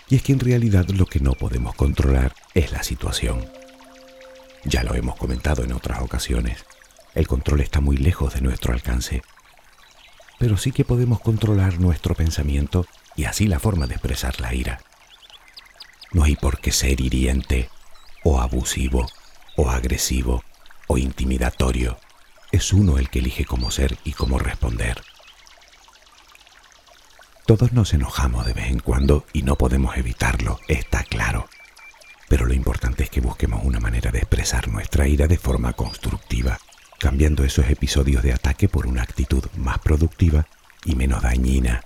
Y 0.08 0.14
es 0.14 0.22
que 0.22 0.32
en 0.32 0.40
realidad 0.40 0.88
lo 0.90 1.06
que 1.06 1.18
no 1.18 1.32
podemos 1.32 1.74
controlar 1.74 2.34
es 2.54 2.70
la 2.70 2.84
situación. 2.84 3.63
Ya 4.64 4.82
lo 4.82 4.94
hemos 4.94 5.16
comentado 5.16 5.62
en 5.62 5.72
otras 5.72 6.00
ocasiones. 6.00 6.64
El 7.14 7.28
control 7.28 7.60
está 7.60 7.80
muy 7.80 7.96
lejos 7.96 8.34
de 8.34 8.40
nuestro 8.40 8.72
alcance. 8.72 9.22
Pero 10.38 10.56
sí 10.56 10.72
que 10.72 10.84
podemos 10.84 11.20
controlar 11.20 11.78
nuestro 11.78 12.14
pensamiento 12.14 12.86
y 13.14 13.24
así 13.24 13.46
la 13.46 13.60
forma 13.60 13.86
de 13.86 13.94
expresar 13.94 14.40
la 14.40 14.54
ira. 14.54 14.80
No 16.12 16.24
hay 16.24 16.36
por 16.36 16.58
qué 16.58 16.72
ser 16.72 17.00
hiriente, 17.00 17.68
o 18.24 18.40
abusivo, 18.40 19.06
o 19.56 19.70
agresivo, 19.70 20.42
o 20.86 20.98
intimidatorio. 20.98 21.98
Es 22.50 22.72
uno 22.72 22.98
el 22.98 23.10
que 23.10 23.18
elige 23.18 23.44
cómo 23.44 23.70
ser 23.70 23.98
y 24.04 24.12
cómo 24.12 24.38
responder. 24.38 25.02
Todos 27.46 27.72
nos 27.72 27.92
enojamos 27.92 28.46
de 28.46 28.54
vez 28.54 28.68
en 28.68 28.78
cuando 28.78 29.26
y 29.32 29.42
no 29.42 29.56
podemos 29.56 29.96
evitarlo, 29.98 30.58
está 30.66 31.04
claro. 31.04 31.46
Pero 32.34 32.46
lo 32.46 32.52
importante 32.52 33.04
es 33.04 33.10
que 33.10 33.20
busquemos 33.20 33.64
una 33.64 33.78
manera 33.78 34.10
de 34.10 34.18
expresar 34.18 34.66
nuestra 34.66 35.06
ira 35.06 35.28
de 35.28 35.38
forma 35.38 35.72
constructiva, 35.74 36.58
cambiando 36.98 37.44
esos 37.44 37.70
episodios 37.70 38.24
de 38.24 38.32
ataque 38.32 38.68
por 38.68 38.88
una 38.88 39.02
actitud 39.02 39.44
más 39.56 39.78
productiva 39.78 40.44
y 40.84 40.96
menos 40.96 41.22
dañina. 41.22 41.84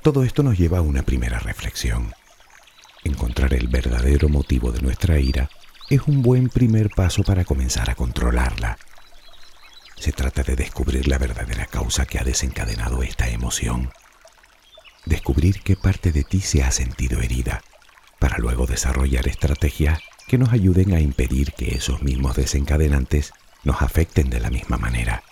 Todo 0.00 0.24
esto 0.24 0.42
nos 0.42 0.56
lleva 0.56 0.78
a 0.78 0.80
una 0.80 1.02
primera 1.02 1.38
reflexión. 1.38 2.14
Encontrar 3.04 3.52
el 3.52 3.68
verdadero 3.68 4.30
motivo 4.30 4.72
de 4.72 4.80
nuestra 4.80 5.18
ira 5.18 5.50
es 5.90 6.00
un 6.06 6.22
buen 6.22 6.48
primer 6.48 6.88
paso 6.88 7.22
para 7.24 7.44
comenzar 7.44 7.90
a 7.90 7.94
controlarla 7.94 8.78
se 9.96 10.12
trata 10.12 10.42
de 10.42 10.54
descubrir 10.54 11.08
la 11.08 11.16
verdadera 11.16 11.64
causa 11.64 12.04
que 12.04 12.18
ha 12.18 12.24
desencadenado 12.24 13.02
esta 13.02 13.26
emoción. 13.28 13.90
Descubrir 15.06 15.62
qué 15.62 15.76
parte 15.76 16.12
de 16.12 16.24
ti 16.24 16.40
se 16.40 16.62
ha 16.62 16.70
sentido 16.70 17.20
herida, 17.20 17.62
para 18.18 18.38
luego 18.38 18.66
desarrollar 18.66 19.28
estrategias 19.28 20.00
que 20.26 20.38
nos 20.38 20.52
ayuden 20.52 20.94
a 20.94 21.00
impedir 21.00 21.52
que 21.52 21.74
esos 21.74 22.02
mismos 22.02 22.36
desencadenantes 22.36 23.32
nos 23.64 23.82
afecten 23.82 24.30
de 24.30 24.40
la 24.40 24.50
misma 24.50 24.78
manera. 24.78 25.22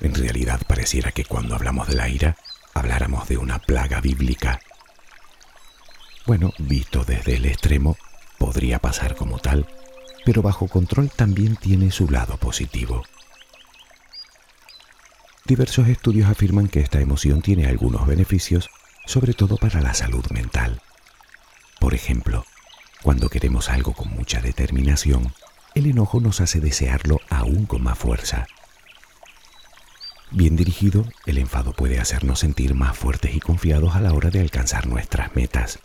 En 0.00 0.14
realidad 0.14 0.60
pareciera 0.66 1.12
que 1.12 1.24
cuando 1.24 1.54
hablamos 1.54 1.88
de 1.88 1.94
la 1.94 2.08
ira, 2.08 2.36
habláramos 2.74 3.28
de 3.28 3.36
una 3.36 3.58
plaga 3.58 4.00
bíblica. 4.00 4.60
Bueno, 6.26 6.52
visto 6.58 7.04
desde 7.04 7.36
el 7.36 7.46
extremo, 7.46 7.96
podría 8.38 8.78
pasar 8.78 9.16
como 9.16 9.38
tal, 9.38 9.66
pero 10.24 10.42
bajo 10.42 10.68
control 10.68 11.10
también 11.10 11.56
tiene 11.56 11.90
su 11.90 12.08
lado 12.08 12.36
positivo. 12.36 13.02
Diversos 15.48 15.88
estudios 15.88 16.28
afirman 16.28 16.68
que 16.68 16.80
esta 16.80 17.00
emoción 17.00 17.40
tiene 17.40 17.64
algunos 17.64 18.06
beneficios, 18.06 18.68
sobre 19.06 19.32
todo 19.32 19.56
para 19.56 19.80
la 19.80 19.94
salud 19.94 20.26
mental. 20.30 20.82
Por 21.80 21.94
ejemplo, 21.94 22.44
cuando 23.02 23.30
queremos 23.30 23.70
algo 23.70 23.94
con 23.94 24.10
mucha 24.10 24.42
determinación, 24.42 25.32
el 25.74 25.86
enojo 25.86 26.20
nos 26.20 26.42
hace 26.42 26.60
desearlo 26.60 27.18
aún 27.30 27.64
con 27.64 27.82
más 27.82 27.96
fuerza. 27.96 28.46
Bien 30.30 30.54
dirigido, 30.54 31.06
el 31.24 31.38
enfado 31.38 31.72
puede 31.72 31.98
hacernos 31.98 32.40
sentir 32.40 32.74
más 32.74 32.98
fuertes 32.98 33.34
y 33.34 33.40
confiados 33.40 33.96
a 33.96 34.02
la 34.02 34.12
hora 34.12 34.28
de 34.28 34.42
alcanzar 34.42 34.86
nuestras 34.86 35.34
metas. 35.34 35.78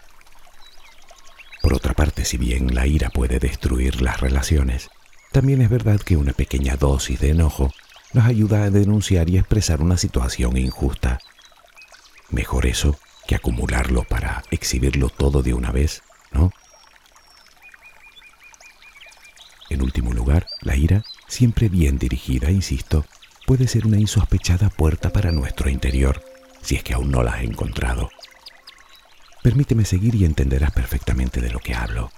Por 1.62 1.74
otra 1.74 1.94
parte, 1.94 2.26
si 2.26 2.36
bien 2.36 2.76
la 2.76 2.86
ira 2.86 3.10
puede 3.12 3.40
destruir 3.40 4.02
las 4.02 4.20
relaciones, 4.20 4.90
también 5.32 5.62
es 5.62 5.70
verdad 5.70 6.02
que 6.02 6.18
una 6.18 6.34
pequeña 6.34 6.76
dosis 6.76 7.22
de 7.22 7.30
enojo 7.30 7.72
nos 8.14 8.26
ayuda 8.26 8.64
a 8.64 8.70
denunciar 8.70 9.30
y 9.30 9.38
expresar 9.38 9.82
una 9.82 9.98
situación 9.98 10.58
injusta. 10.58 11.20
Mejor 12.30 12.66
eso 12.66 12.98
que 13.28 13.36
acumularlo 13.36 14.04
para 14.04 14.44
exhibirlo 14.52 15.10
todo 15.10 15.44
de 15.44 15.54
una 15.54 15.72
vez, 15.72 16.04
¿no? 16.32 16.52
En 19.70 19.82
último 19.82 20.14
lugar, 20.14 20.48
la 20.62 20.76
ira, 20.76 21.04
siempre 21.28 21.70
bien 21.70 21.98
dirigida, 21.98 22.52
insisto, 22.52 23.06
puede 23.48 23.68
ser 23.68 23.88
una 23.88 23.98
insospechada 23.98 24.70
puerta 24.70 25.12
para 25.12 25.32
nuestro 25.32 25.70
interior, 25.70 26.24
si 26.62 26.76
es 26.76 26.84
que 26.84 26.94
aún 26.94 27.12
no 27.12 27.24
la 27.24 27.34
has 27.34 27.44
encontrado. 27.44 28.10
Permíteme 29.42 29.84
seguir 29.84 30.16
y 30.16 30.26
entenderás 30.26 30.72
perfectamente 30.72 31.42
de 31.42 31.50
lo 31.50 31.60
que 31.60 31.74
hablo. 31.74 32.12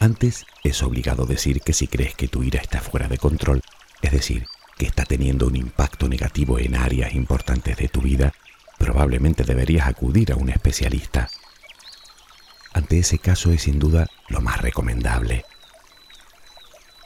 Antes, 0.00 0.46
es 0.64 0.82
obligado 0.82 1.26
decir 1.26 1.60
que 1.60 1.74
si 1.74 1.86
crees 1.86 2.14
que 2.14 2.26
tu 2.26 2.42
ira 2.42 2.58
está 2.58 2.80
fuera 2.80 3.06
de 3.06 3.18
control, 3.18 3.60
es 4.00 4.10
decir, 4.10 4.46
que 4.78 4.86
está 4.86 5.04
teniendo 5.04 5.46
un 5.46 5.56
impacto 5.56 6.08
negativo 6.08 6.58
en 6.58 6.74
áreas 6.74 7.14
importantes 7.14 7.76
de 7.76 7.88
tu 7.88 8.00
vida, 8.00 8.32
probablemente 8.78 9.44
deberías 9.44 9.86
acudir 9.86 10.32
a 10.32 10.36
un 10.36 10.48
especialista. 10.48 11.28
Ante 12.72 12.98
ese 12.98 13.18
caso 13.18 13.52
es 13.52 13.64
sin 13.64 13.78
duda 13.78 14.06
lo 14.28 14.40
más 14.40 14.62
recomendable. 14.62 15.44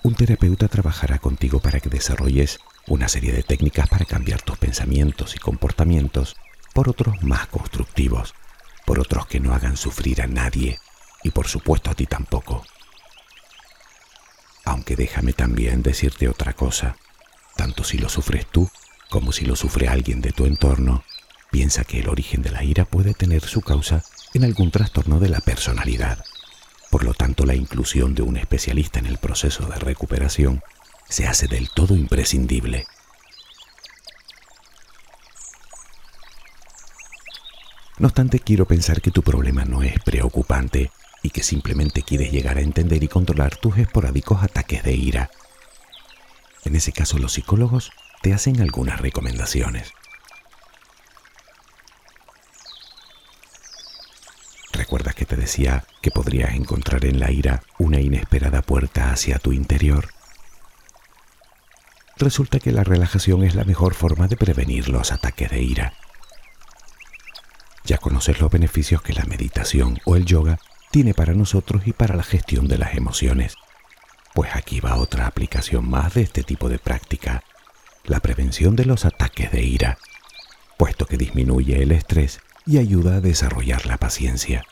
Un 0.05 0.15
terapeuta 0.15 0.69
trabajará 0.69 1.19
contigo 1.19 1.59
para 1.59 1.81
que 1.81 1.89
desarrolles 1.89 2.61
una 2.87 3.09
serie 3.09 3.33
de 3.33 3.43
técnicas 3.43 3.89
para 3.89 4.05
cambiar 4.05 4.41
tus 4.43 4.57
pensamientos 4.57 5.35
y 5.35 5.41
comportamientos 5.41 6.37
por 6.73 6.89
otros 6.89 7.21
más 7.25 7.49
constructivos, 7.49 8.35
por 8.87 9.01
otros 9.01 9.27
que 9.27 9.41
no 9.41 9.53
hagan 9.53 9.77
sufrir 9.77 10.23
a 10.23 10.29
nadie 10.29 10.79
y 11.25 11.31
por 11.31 11.49
supuesto 11.49 11.91
a 11.91 11.95
ti 11.95 12.07
tampoco. 12.07 12.65
Aunque 14.85 15.03
déjame 15.03 15.33
también 15.33 15.83
decirte 15.83 16.29
otra 16.29 16.53
cosa, 16.53 16.99
tanto 17.57 17.85
si 17.85 17.97
lo 17.97 18.11
sufres 18.11 18.45
tú 18.45 18.69
como 19.09 19.33
si 19.33 19.47
lo 19.47 19.57
sufre 19.57 19.89
alguien 19.89 20.21
de 20.21 20.31
tu 20.33 20.45
entorno, 20.45 21.05
piensa 21.51 21.85
que 21.85 22.01
el 22.01 22.11
origen 22.11 22.43
de 22.43 22.51
la 22.51 22.63
ira 22.63 22.85
puede 22.85 23.15
tener 23.15 23.41
su 23.41 23.63
causa 23.63 24.05
en 24.35 24.45
algún 24.45 24.71
trastorno 24.71 25.21
de 25.21 25.31
la 25.31 25.41
personalidad. 25.41 26.23
Por 26.91 27.03
lo 27.03 27.15
tanto, 27.15 27.47
la 27.47 27.55
inclusión 27.55 28.15
de 28.15 28.21
un 28.21 28.37
especialista 28.37 28.99
en 28.99 29.07
el 29.07 29.17
proceso 29.17 29.65
de 29.65 29.77
recuperación 29.77 30.63
se 31.09 31.27
hace 31.27 31.49
del 31.49 31.71
todo 31.71 31.97
imprescindible. 31.97 32.85
No 37.97 38.09
obstante, 38.09 38.39
quiero 38.39 38.67
pensar 38.67 39.01
que 39.01 39.11
tu 39.11 39.23
problema 39.23 39.65
no 39.65 39.83
es 39.83 39.99
preocupante 40.05 40.91
y 41.25 41.31
que 41.31 41.43
simplemente 41.43 42.03
quieres 42.03 42.31
llegar 42.31 42.59
a 42.59 42.61
entender 42.61 43.03
y 43.03 43.09
controlar 43.09 43.57
tus 43.57 43.79
esporádicos 43.79 44.43
ataques 44.43 44.85
de 44.85 44.93
ira. 44.93 45.31
En 46.65 46.77
ese 46.77 46.93
caso, 46.93 47.19
los 47.19 47.33
psicólogos 47.33 47.93
te 48.21 48.35
hacen 48.35 48.61
algunas 48.61 49.01
recomendaciones. 49.01 49.91
¿Recuerdas 54.75 55.15
que 55.15 55.25
te 55.25 55.37
decía 55.37 55.87
que 56.03 56.11
podrías 56.11 56.53
encontrar 56.55 57.07
en 57.07 57.19
la 57.19 57.31
ira 57.31 57.63
una 57.79 58.01
inesperada 58.01 58.61
puerta 58.61 59.11
hacia 59.11 59.39
tu 59.39 59.53
interior? 59.53 60.11
Resulta 62.19 62.61
que 62.61 62.71
la 62.71 62.85
relajación 62.85 63.45
es 63.45 63.55
la 63.55 63.65
mejor 63.65 63.95
forma 63.95 64.29
de 64.29 64.37
prevenir 64.37 64.91
los 64.91 65.11
ataques 65.11 65.51
de 65.51 65.63
ira. 65.63 65.95
Ya 67.85 67.97
conoces 67.97 68.41
los 68.41 68.51
beneficios 68.51 69.01
que 69.01 69.15
la 69.15 69.25
meditación 69.25 70.01
o 70.05 70.17
el 70.17 70.27
yoga 70.27 70.59
tiene 70.95 71.13
para 71.13 71.35
nosotros 71.35 71.89
y 71.89 71.93
para 71.93 72.15
la 72.15 72.23
gestión 72.23 72.69
de 72.69 72.79
las 72.79 72.95
emociones. 72.95 73.57
Pues 74.33 74.55
aquí 74.55 74.79
va 74.79 74.95
otra 74.95 75.27
aplicación 75.27 75.91
más 75.91 76.15
de 76.15 76.23
este 76.23 76.45
tipo 76.45 76.69
de 76.69 76.79
práctica, 76.79 77.43
la 78.05 78.21
prevención 78.21 78.77
de 78.77 78.85
los 78.85 79.05
ataques 79.05 79.51
de 79.51 79.65
ira, 79.65 79.99
puesto 80.79 81.07
que 81.07 81.17
disminuye 81.17 81.83
el 81.83 81.91
estrés 81.91 82.39
y 82.65 82.79
ayuda 82.79 83.17
a 83.17 83.21
desarrollar 83.21 83.87
la 83.87 83.97
paciencia. 83.97 84.63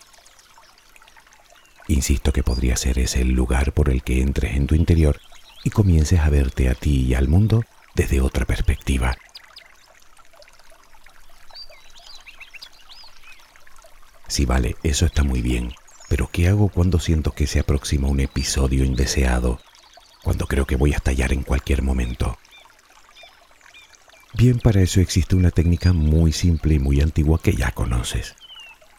Insisto 1.89 2.33
que 2.33 2.45
podría 2.45 2.77
ser 2.77 3.01
ese 3.01 3.23
el 3.23 3.33
lugar 3.33 3.73
por 3.73 3.91
el 3.91 4.05
que 4.05 4.23
entres 4.23 4.55
en 4.55 4.69
tu 4.69 4.77
interior 4.77 5.19
y 5.65 5.71
comiences 5.71 6.21
a 6.21 6.31
verte 6.31 6.69
a 6.69 6.77
ti 6.77 7.01
y 7.01 7.15
al 7.15 7.27
mundo 7.27 7.65
desde 7.97 8.21
otra 8.21 8.45
perspectiva. 8.45 9.17
Sí, 14.29 14.47
vale, 14.47 14.77
eso 14.85 15.05
está 15.05 15.25
muy 15.25 15.43
bien, 15.43 15.75
pero 16.13 16.29
¿qué 16.31 16.47
hago 16.47 16.69
cuando 16.69 17.01
siento 17.01 17.33
que 17.33 17.47
se 17.47 17.59
aproxima 17.59 18.07
un 18.07 18.21
episodio 18.21 18.85
indeseado? 18.85 19.63
Cuando 20.23 20.47
creo 20.47 20.67
que 20.67 20.77
voy 20.77 20.93
a 20.93 20.97
estallar 20.97 21.33
en 21.33 21.43
cualquier 21.43 21.81
momento. 21.81 22.37
Bien, 24.35 24.59
para 24.59 24.83
eso 24.83 25.01
existe 25.01 25.37
una 25.37 25.51
técnica 25.51 25.95
muy 25.95 26.33
simple 26.33 26.75
y 26.75 26.79
muy 26.79 27.01
antigua 27.01 27.41
que 27.41 27.55
ya 27.55 27.71
conoces. 27.71 28.35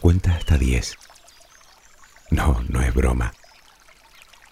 Cuenta 0.02 0.32
hasta 0.32 0.58
10. 0.58 0.96
No, 2.32 2.66
no 2.68 2.82
es 2.82 2.92
broma. 2.96 3.36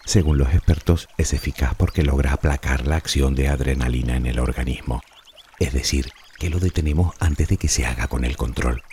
Según 0.06 0.38
los 0.38 0.54
expertos, 0.54 1.08
es 1.18 1.34
eficaz 1.34 1.74
porque 1.74 2.04
logra 2.04 2.34
aplacar 2.34 2.86
la 2.86 2.98
acción 2.98 3.34
de 3.34 3.48
adrenalina 3.48 4.16
en 4.16 4.28
el 4.28 4.38
organismo. 4.38 5.02
Es 5.58 5.74
decir, 5.74 6.12
que 6.38 6.52
lo 6.52 6.60
detenemos 6.60 7.16
antes 7.20 7.48
de 7.48 7.58
que 7.58 7.70
se 7.70 7.88
haga 7.88 8.06
con 8.06 8.24
el 8.24 8.38
control. 8.38 8.84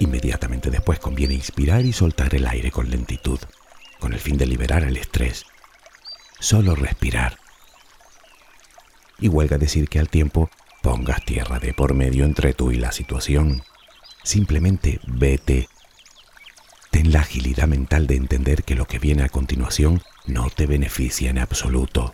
Inmediatamente 0.00 0.70
después 0.70 0.98
conviene 1.00 1.34
inspirar 1.34 1.84
y 1.84 1.92
soltar 1.92 2.34
el 2.34 2.46
aire 2.46 2.70
con 2.70 2.90
lentitud, 2.90 3.40
con 3.98 4.12
el 4.12 4.20
fin 4.20 4.36
de 4.38 4.46
liberar 4.46 4.84
el 4.84 4.96
estrés. 4.96 5.44
Solo 6.38 6.74
respirar. 6.76 7.38
Y 9.18 9.28
huelga 9.28 9.58
decir 9.58 9.88
que 9.88 9.98
al 9.98 10.08
tiempo 10.08 10.50
pongas 10.82 11.24
tierra 11.24 11.58
de 11.58 11.74
por 11.74 11.94
medio 11.94 12.24
entre 12.24 12.54
tú 12.54 12.70
y 12.70 12.76
la 12.76 12.92
situación. 12.92 13.64
Simplemente 14.22 15.00
vete. 15.06 15.68
Ten 16.90 17.12
la 17.12 17.20
agilidad 17.20 17.66
mental 17.66 18.06
de 18.06 18.16
entender 18.16 18.62
que 18.62 18.76
lo 18.76 18.86
que 18.86 19.00
viene 19.00 19.24
a 19.24 19.28
continuación 19.28 20.02
no 20.26 20.48
te 20.50 20.66
beneficia 20.66 21.30
en 21.30 21.38
absoluto. 21.38 22.12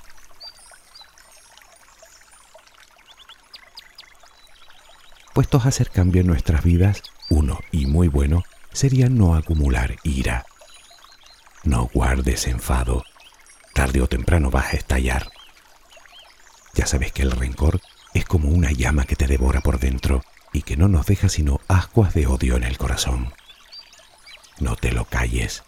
Puestos 5.35 5.67
a 5.67 5.69
hacer 5.69 5.91
cambio 5.91 6.23
en 6.23 6.29
nuestras 6.29 6.63
vidas, 6.63 7.03
uno 7.29 7.61
y 7.73 7.87
muy 7.87 8.09
bueno 8.09 8.43
sería 8.73 9.09
no 9.09 9.35
acumular 9.35 9.97
ira. 10.03 10.47
No 11.63 11.89
guardes 11.93 12.47
enfado. 12.47 13.05
Tarde 13.73 14.03
o 14.03 14.07
temprano 14.07 14.51
vas 14.51 14.73
a 14.73 14.77
estallar. 14.77 15.31
Ya 16.75 16.87
sabes 16.87 17.13
que 17.13 17.23
el 17.23 17.31
rencor 17.31 17.81
es 18.15 18.25
como 18.25 18.49
una 18.49 18.71
llama 18.73 19.05
que 19.05 19.17
te 19.17 19.27
devora 19.27 19.61
por 19.61 19.79
dentro 19.79 20.23
y 20.53 20.63
que 20.63 20.77
no 20.77 20.89
nos 20.89 21.07
deja 21.07 21.29
sino 21.29 21.61
ascuas 21.69 22.15
de 22.15 22.27
odio 22.27 22.57
en 22.57 22.65
el 22.65 22.79
corazón. 22.79 23.33
No 24.61 24.77
te 24.77 24.93
lo 24.93 25.05
calles. 25.05 25.65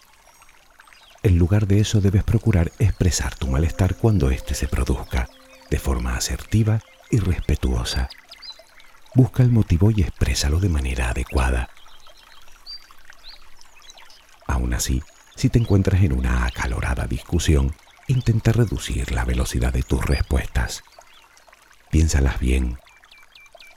En 1.22 1.38
lugar 1.38 1.66
de 1.66 1.80
eso 1.80 2.00
debes 2.00 2.22
procurar 2.22 2.70
expresar 2.78 3.34
tu 3.34 3.48
malestar 3.48 3.96
cuando 3.96 4.30
éste 4.30 4.54
se 4.54 4.68
produzca, 4.68 5.28
de 5.70 5.78
forma 5.78 6.16
asertiva 6.16 6.80
y 7.10 7.18
respetuosa. 7.18 8.08
Busca 9.16 9.42
el 9.42 9.50
motivo 9.50 9.90
y 9.90 10.02
exprésalo 10.02 10.60
de 10.60 10.68
manera 10.68 11.08
adecuada. 11.08 11.70
Aún 14.46 14.74
así, 14.74 15.02
si 15.34 15.48
te 15.48 15.58
encuentras 15.58 16.02
en 16.02 16.12
una 16.12 16.44
acalorada 16.44 17.06
discusión, 17.06 17.74
intenta 18.08 18.52
reducir 18.52 19.12
la 19.12 19.24
velocidad 19.24 19.72
de 19.72 19.82
tus 19.82 20.04
respuestas. 20.04 20.84
Piénsalas 21.90 22.38
bien. 22.40 22.78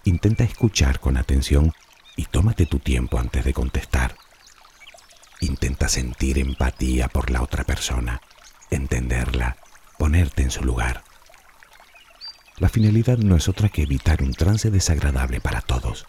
Intenta 0.03 0.43
escuchar 0.43 0.99
con 0.99 1.15
atención 1.15 1.71
y 2.17 2.25
tómate 2.25 2.65
tu 2.65 2.79
tiempo 2.79 3.17
antes 3.17 3.45
de 3.45 3.53
contestar. 3.53 4.17
Intenta 5.39 5.87
sentir 5.87 6.37
empatía 6.37 7.07
por 7.07 7.31
la 7.31 7.41
otra 7.41 7.63
persona, 7.63 8.19
entenderla, 8.71 9.55
ponerte 9.97 10.43
en 10.43 10.51
su 10.51 10.65
lugar. 10.65 11.05
La 12.59 12.67
finalidad 12.67 13.17
no 13.17 13.37
es 13.37 13.47
otra 13.47 13.69
que 13.69 13.83
evitar 13.83 14.21
un 14.21 14.33
trance 14.33 14.69
desagradable 14.69 15.39
para 15.39 15.61
todos. 15.61 16.05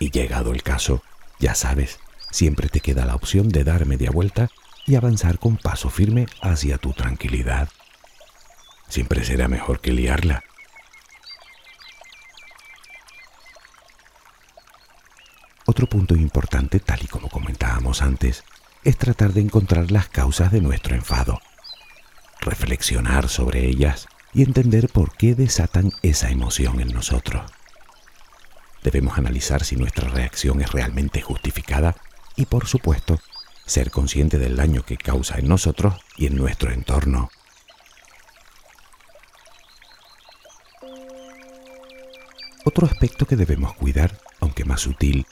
Y 0.00 0.10
llegado 0.10 0.50
el 0.50 0.64
caso, 0.64 1.04
ya 1.38 1.54
sabes, 1.54 2.00
siempre 2.32 2.68
te 2.68 2.80
queda 2.80 3.06
la 3.06 3.14
opción 3.14 3.48
de 3.48 3.62
dar 3.62 3.86
media 3.86 4.10
vuelta 4.10 4.50
y 4.86 4.96
avanzar 4.96 5.38
con 5.38 5.56
paso 5.56 5.88
firme 5.88 6.26
hacia 6.42 6.78
tu 6.78 6.92
tranquilidad. 6.94 7.68
Siempre 8.88 9.24
será 9.24 9.46
mejor 9.46 9.80
que 9.80 9.92
liarla. 9.92 10.42
Otro 15.64 15.86
punto 15.86 16.16
importante, 16.16 16.80
tal 16.80 17.04
y 17.04 17.06
como 17.06 17.28
comentábamos 17.28 18.02
antes, 18.02 18.42
es 18.82 18.98
tratar 18.98 19.32
de 19.32 19.42
encontrar 19.42 19.92
las 19.92 20.08
causas 20.08 20.50
de 20.50 20.60
nuestro 20.60 20.96
enfado, 20.96 21.40
reflexionar 22.40 23.28
sobre 23.28 23.64
ellas 23.64 24.08
y 24.34 24.42
entender 24.42 24.88
por 24.88 25.16
qué 25.16 25.34
desatan 25.34 25.92
esa 26.02 26.30
emoción 26.30 26.80
en 26.80 26.88
nosotros. 26.88 27.50
Debemos 28.82 29.16
analizar 29.16 29.64
si 29.64 29.76
nuestra 29.76 30.08
reacción 30.08 30.60
es 30.60 30.72
realmente 30.72 31.22
justificada 31.22 31.96
y, 32.36 32.46
por 32.46 32.66
supuesto, 32.66 33.20
ser 33.64 33.90
consciente 33.90 34.38
del 34.38 34.56
daño 34.56 34.82
que 34.82 34.96
causa 34.96 35.38
en 35.38 35.48
nosotros 35.48 35.94
y 36.16 36.26
en 36.26 36.36
nuestro 36.36 36.70
entorno. 36.72 37.30
Otro 42.66 42.86
aspecto 42.86 43.26
que 43.26 43.36
debemos 43.36 43.74
cuidar, 43.74 44.18
aunque 44.40 44.64
más 44.64 44.80
sutil, 44.80 45.26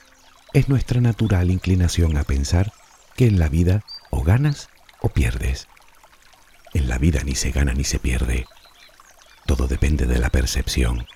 es 0.52 0.68
nuestra 0.68 1.00
natural 1.00 1.50
inclinación 1.50 2.16
a 2.16 2.24
pensar 2.24 2.72
que 3.16 3.26
en 3.26 3.38
la 3.38 3.48
vida 3.48 3.84
o 4.10 4.22
ganas 4.22 4.68
o 5.00 5.08
pierdes. 5.08 5.66
En 6.74 6.88
la 6.88 6.98
vida 6.98 7.22
ni 7.24 7.34
se 7.34 7.50
gana 7.50 7.72
ni 7.74 7.84
se 7.84 7.98
pierde, 7.98 8.46
todo 9.54 9.68
depende 9.68 10.06
de 10.06 10.18
la 10.18 10.30
percepción. 10.30 11.06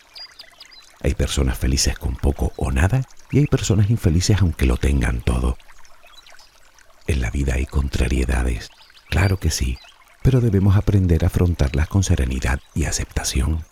Hay 1.01 1.14
personas 1.14 1.57
felices 1.57 1.99
con 1.99 2.16
poco 2.16 2.53
o 2.57 2.70
nada 2.70 3.01
y 3.31 3.38
hay 3.38 3.46
personas 3.46 3.88
infelices 3.88 4.42
aunque 4.42 4.66
lo 4.66 4.77
tengan 4.77 5.22
todo. 5.22 5.57
En 7.07 7.22
la 7.22 7.31
vida 7.31 7.55
hay 7.55 7.64
contrariedades, 7.64 8.68
claro 9.09 9.38
que 9.38 9.51
sí, 9.51 9.79
pero 10.22 10.42
debemos 10.42 10.77
aprender 10.77 11.25
a 11.25 11.29
afrontarlas 11.29 11.88
con 11.88 12.03
serenidad 12.03 12.61
y 12.75 12.85
aceptación. 12.85 13.64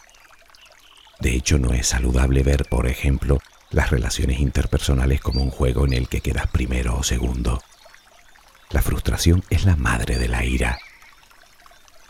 De 1.21 1.35
hecho, 1.35 1.59
no 1.59 1.75
es 1.75 1.89
saludable 1.89 2.43
ver, 2.43 2.65
por 2.65 2.87
ejemplo, 2.87 3.43
las 3.71 3.91
relaciones 3.91 4.41
interpersonales 4.41 5.21
como 5.21 5.43
un 5.43 5.51
juego 5.51 5.85
en 5.85 5.93
el 5.93 6.09
que 6.09 6.23
quedas 6.23 6.47
primero 6.47 6.97
o 6.97 7.03
segundo. 7.03 7.61
La 8.71 8.81
frustración 8.81 9.45
es 9.51 9.67
la 9.67 9.77
madre 9.77 10.17
de 10.17 10.29
la 10.29 10.43
ira. 10.43 10.79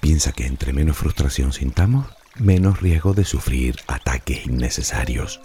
Piensa 0.00 0.30
que 0.30 0.46
entre 0.46 0.72
menos 0.72 0.96
frustración 0.96 1.52
sintamos, 1.52 2.06
menos 2.36 2.80
riesgo 2.80 3.14
de 3.14 3.24
sufrir 3.24 3.76
ataques 3.86 4.46
innecesarios. 4.46 5.40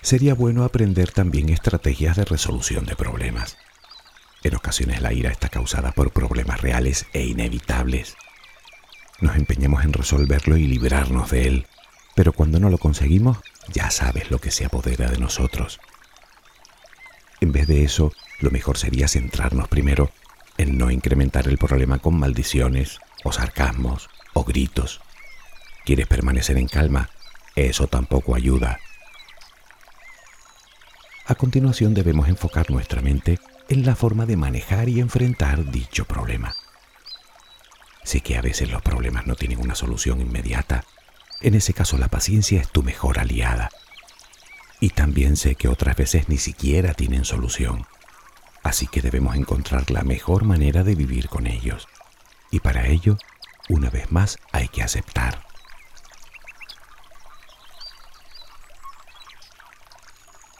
Sería 0.00 0.34
bueno 0.34 0.64
aprender 0.64 1.10
también 1.12 1.48
estrategias 1.48 2.16
de 2.16 2.24
resolución 2.24 2.86
de 2.86 2.96
problemas. 2.96 3.56
En 4.42 4.54
ocasiones 4.54 5.02
la 5.02 5.12
ira 5.12 5.30
está 5.30 5.48
causada 5.48 5.92
por 5.92 6.12
problemas 6.12 6.62
reales 6.62 7.06
e 7.12 7.24
inevitables. 7.24 8.16
Nos 9.20 9.36
empeñamos 9.36 9.84
en 9.84 9.92
resolverlo 9.92 10.56
y 10.56 10.66
librarnos 10.66 11.30
de 11.30 11.48
él, 11.48 11.66
pero 12.14 12.32
cuando 12.32 12.60
no 12.60 12.70
lo 12.70 12.78
conseguimos, 12.78 13.38
ya 13.72 13.90
sabes 13.90 14.30
lo 14.30 14.38
que 14.38 14.52
se 14.52 14.64
apodera 14.64 15.10
de 15.10 15.18
nosotros. 15.18 15.80
En 17.40 17.52
vez 17.52 17.66
de 17.66 17.84
eso, 17.84 18.12
lo 18.40 18.50
mejor 18.50 18.78
sería 18.78 19.08
centrarnos 19.08 19.68
primero 19.68 20.10
en 20.58 20.76
no 20.76 20.90
incrementar 20.90 21.48
el 21.48 21.56
problema 21.56 21.98
con 21.98 22.18
maldiciones 22.18 22.98
o 23.24 23.32
sarcasmos 23.32 24.10
o 24.34 24.44
gritos. 24.44 25.00
¿Quieres 25.84 26.06
permanecer 26.06 26.58
en 26.58 26.68
calma? 26.68 27.08
Eso 27.56 27.86
tampoco 27.86 28.34
ayuda. 28.34 28.78
A 31.26 31.34
continuación 31.34 31.94
debemos 31.94 32.28
enfocar 32.28 32.70
nuestra 32.70 33.00
mente 33.00 33.38
en 33.68 33.84
la 33.84 33.94
forma 33.94 34.26
de 34.26 34.36
manejar 34.36 34.88
y 34.88 35.00
enfrentar 35.00 35.70
dicho 35.70 36.04
problema. 36.04 36.54
Sé 38.02 38.20
que 38.20 38.38
a 38.38 38.42
veces 38.42 38.70
los 38.70 38.80
problemas 38.80 39.26
no 39.26 39.34
tienen 39.34 39.60
una 39.60 39.74
solución 39.74 40.20
inmediata. 40.20 40.84
En 41.40 41.54
ese 41.54 41.74
caso 41.74 41.98
la 41.98 42.08
paciencia 42.08 42.60
es 42.60 42.70
tu 42.70 42.82
mejor 42.82 43.18
aliada. 43.18 43.68
Y 44.80 44.90
también 44.90 45.36
sé 45.36 45.54
que 45.54 45.68
otras 45.68 45.96
veces 45.96 46.28
ni 46.28 46.38
siquiera 46.38 46.94
tienen 46.94 47.24
solución. 47.24 47.86
Así 48.68 48.86
que 48.86 49.00
debemos 49.00 49.34
encontrar 49.34 49.90
la 49.90 50.02
mejor 50.02 50.44
manera 50.44 50.84
de 50.84 50.94
vivir 50.94 51.30
con 51.30 51.46
ellos. 51.46 51.88
Y 52.50 52.60
para 52.60 52.86
ello, 52.86 53.16
una 53.70 53.88
vez 53.88 54.12
más, 54.12 54.36
hay 54.52 54.68
que 54.68 54.82
aceptar. 54.82 55.42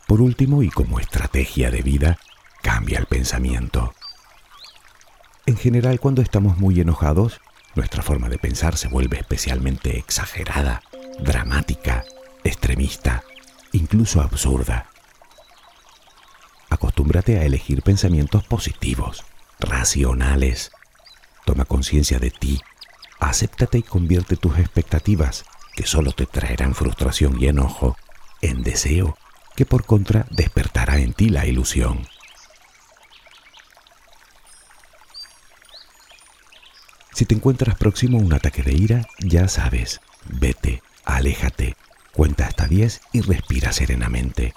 Por 0.06 0.22
último, 0.22 0.62
y 0.62 0.70
como 0.70 1.00
estrategia 1.00 1.70
de 1.70 1.82
vida, 1.82 2.18
cambia 2.62 2.98
el 2.98 3.04
pensamiento. 3.04 3.92
En 5.44 5.58
general, 5.58 6.00
cuando 6.00 6.22
estamos 6.22 6.56
muy 6.56 6.80
enojados, 6.80 7.42
nuestra 7.74 8.02
forma 8.02 8.30
de 8.30 8.38
pensar 8.38 8.78
se 8.78 8.88
vuelve 8.88 9.18
especialmente 9.18 9.98
exagerada, 9.98 10.80
dramática, 11.20 12.06
extremista, 12.42 13.22
incluso 13.72 14.22
absurda. 14.22 14.86
Acostúmbrate 16.78 17.40
a 17.40 17.44
elegir 17.44 17.82
pensamientos 17.82 18.44
positivos, 18.44 19.24
racionales. 19.58 20.70
Toma 21.44 21.64
conciencia 21.64 22.20
de 22.20 22.30
ti, 22.30 22.60
acéptate 23.18 23.78
y 23.78 23.82
convierte 23.82 24.36
tus 24.36 24.60
expectativas, 24.60 25.44
que 25.74 25.84
solo 25.84 26.12
te 26.12 26.26
traerán 26.26 26.76
frustración 26.76 27.42
y 27.42 27.48
enojo, 27.48 27.96
en 28.42 28.62
deseo, 28.62 29.18
que 29.56 29.66
por 29.66 29.86
contra 29.86 30.26
despertará 30.30 30.98
en 30.98 31.14
ti 31.14 31.30
la 31.30 31.46
ilusión. 31.46 32.06
Si 37.12 37.24
te 37.24 37.34
encuentras 37.34 37.74
próximo 37.74 38.18
a 38.18 38.22
un 38.22 38.32
ataque 38.34 38.62
de 38.62 38.74
ira, 38.74 39.08
ya 39.18 39.48
sabes, 39.48 40.00
vete, 40.26 40.80
aléjate, 41.04 41.74
cuenta 42.12 42.46
hasta 42.46 42.68
10 42.68 43.00
y 43.12 43.22
respira 43.22 43.72
serenamente. 43.72 44.54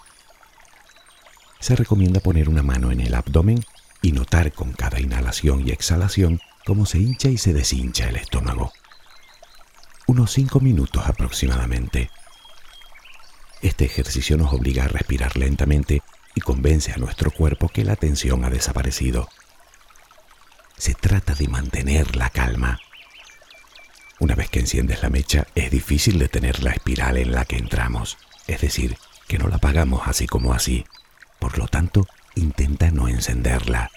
Se 1.62 1.78
recomienda 1.78 2.20
poner 2.20 2.50
una 2.50 2.64
mano 2.64 2.92
en 2.92 3.00
el 3.00 3.16
abdomen 3.16 3.64
y 4.02 4.12
notar 4.12 4.52
con 4.52 4.74
cada 4.74 5.00
inhalación 5.00 5.66
y 5.66 5.72
exhalación 5.72 6.42
cómo 6.66 6.86
se 6.86 7.00
hincha 7.00 7.30
y 7.30 7.38
se 7.38 7.54
deshincha 7.54 8.10
el 8.10 8.18
estómago. 8.18 8.74
Unos 10.08 10.34
5 10.34 10.60
minutos 10.60 11.08
aproximadamente. 11.08 12.10
Este 13.62 13.86
ejercicio 13.86 14.36
nos 14.36 14.52
obliga 14.52 14.84
a 14.84 14.90
respirar 14.90 15.38
lentamente 15.38 16.02
y 16.36 16.42
convence 16.42 16.92
a 16.92 16.98
nuestro 16.98 17.32
cuerpo 17.32 17.70
que 17.70 17.86
la 17.86 17.96
tensión 17.96 18.44
ha 18.44 18.50
desaparecido 18.50 19.30
se 20.82 20.96
trata 20.96 21.36
de 21.36 21.48
mantener 21.48 22.16
la 22.16 22.32
calma. 22.32 22.80
Una 24.20 24.34
vez 24.34 24.50
que 24.50 24.62
enciendes 24.62 25.04
la 25.04 25.12
mecha, 25.12 25.46
es 25.54 25.70
difícil 25.70 26.18
detener 26.18 26.64
la 26.64 26.72
espiral 26.72 27.18
en 27.18 27.34
la 27.34 27.46
que 27.46 27.58
entramos, 27.58 28.18
es 28.48 28.62
decir, 28.62 28.98
que 29.28 29.38
no 29.38 29.48
la 29.48 29.58
apagamos 29.58 30.08
así 30.08 30.26
como 30.26 30.56
así. 30.56 30.84
Por 31.42 31.58
lo 31.58 31.68
tanto, 31.68 32.08
intenta 32.36 32.92
no 32.92 33.08
encenderla. 33.08 33.90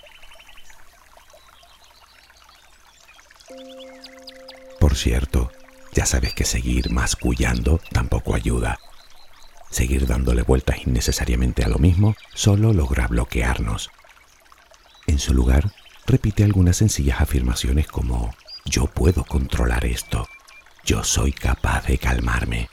Por 4.80 4.96
cierto, 4.96 5.52
ya 5.92 6.06
sabes 6.06 6.32
que 6.32 6.46
seguir 6.46 6.90
mascullando 6.90 7.80
tampoco 7.92 8.34
ayuda. 8.34 8.78
Seguir 9.70 10.06
dándole 10.06 10.40
vueltas 10.40 10.86
innecesariamente 10.86 11.62
a 11.62 11.68
lo 11.68 11.78
mismo 11.78 12.16
solo 12.32 12.72
logra 12.72 13.08
bloquearnos. 13.08 13.90
En 15.06 15.18
su 15.18 15.34
lugar, 15.34 15.70
repite 16.06 16.44
algunas 16.44 16.78
sencillas 16.78 17.20
afirmaciones 17.20 17.86
como 17.88 18.34
yo 18.64 18.86
puedo 18.86 19.22
controlar 19.22 19.84
esto, 19.84 20.26
yo 20.82 21.04
soy 21.04 21.32
capaz 21.32 21.86
de 21.88 21.98
calmarme. 21.98 22.70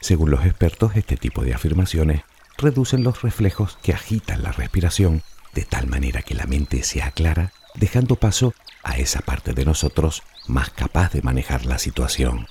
Según 0.00 0.30
los 0.30 0.46
expertos, 0.46 0.94
este 0.94 1.16
tipo 1.16 1.42
de 1.42 1.52
afirmaciones 1.52 2.22
reducen 2.58 3.02
los 3.02 3.22
reflejos 3.22 3.78
que 3.82 3.92
agitan 3.92 4.42
la 4.42 4.52
respiración 4.52 5.22
de 5.54 5.64
tal 5.64 5.86
manera 5.86 6.22
que 6.22 6.34
la 6.34 6.46
mente 6.46 6.82
se 6.82 7.02
aclara, 7.02 7.52
dejando 7.74 8.16
paso 8.16 8.54
a 8.82 8.98
esa 8.98 9.20
parte 9.20 9.52
de 9.52 9.64
nosotros 9.64 10.22
más 10.46 10.70
capaz 10.70 11.12
de 11.12 11.22
manejar 11.22 11.64
la 11.64 11.78
situación. 11.78 12.46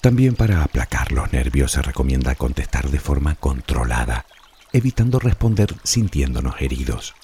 También 0.00 0.36
para 0.36 0.62
aplacar 0.62 1.12
los 1.12 1.32
nervios 1.32 1.72
se 1.72 1.82
recomienda 1.82 2.34
contestar 2.36 2.90
de 2.90 3.00
forma 3.00 3.34
controlada, 3.34 4.24
evitando 4.72 5.18
responder 5.18 5.74
sintiéndonos 5.82 6.60
heridos. 6.60 7.14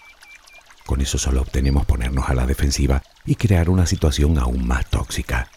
Con 0.84 1.00
eso 1.00 1.16
solo 1.16 1.42
obtenemos 1.42 1.86
ponernos 1.86 2.28
a 2.28 2.34
la 2.34 2.44
defensiva 2.44 3.02
y 3.24 3.36
crear 3.36 3.70
una 3.70 3.86
situación 3.86 4.36
aún 4.38 4.66
más 4.66 4.86
tóxica. 4.90 5.48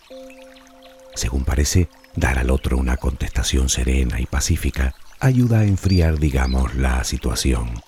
Según 1.15 1.45
parece, 1.45 1.89
dar 2.15 2.39
al 2.39 2.49
otro 2.49 2.77
una 2.77 2.97
contestación 2.97 3.69
serena 3.69 4.19
y 4.19 4.25
pacífica 4.25 4.95
ayuda 5.19 5.59
a 5.59 5.65
enfriar, 5.65 6.19
digamos, 6.19 6.75
la 6.75 7.03
situación. 7.03 7.81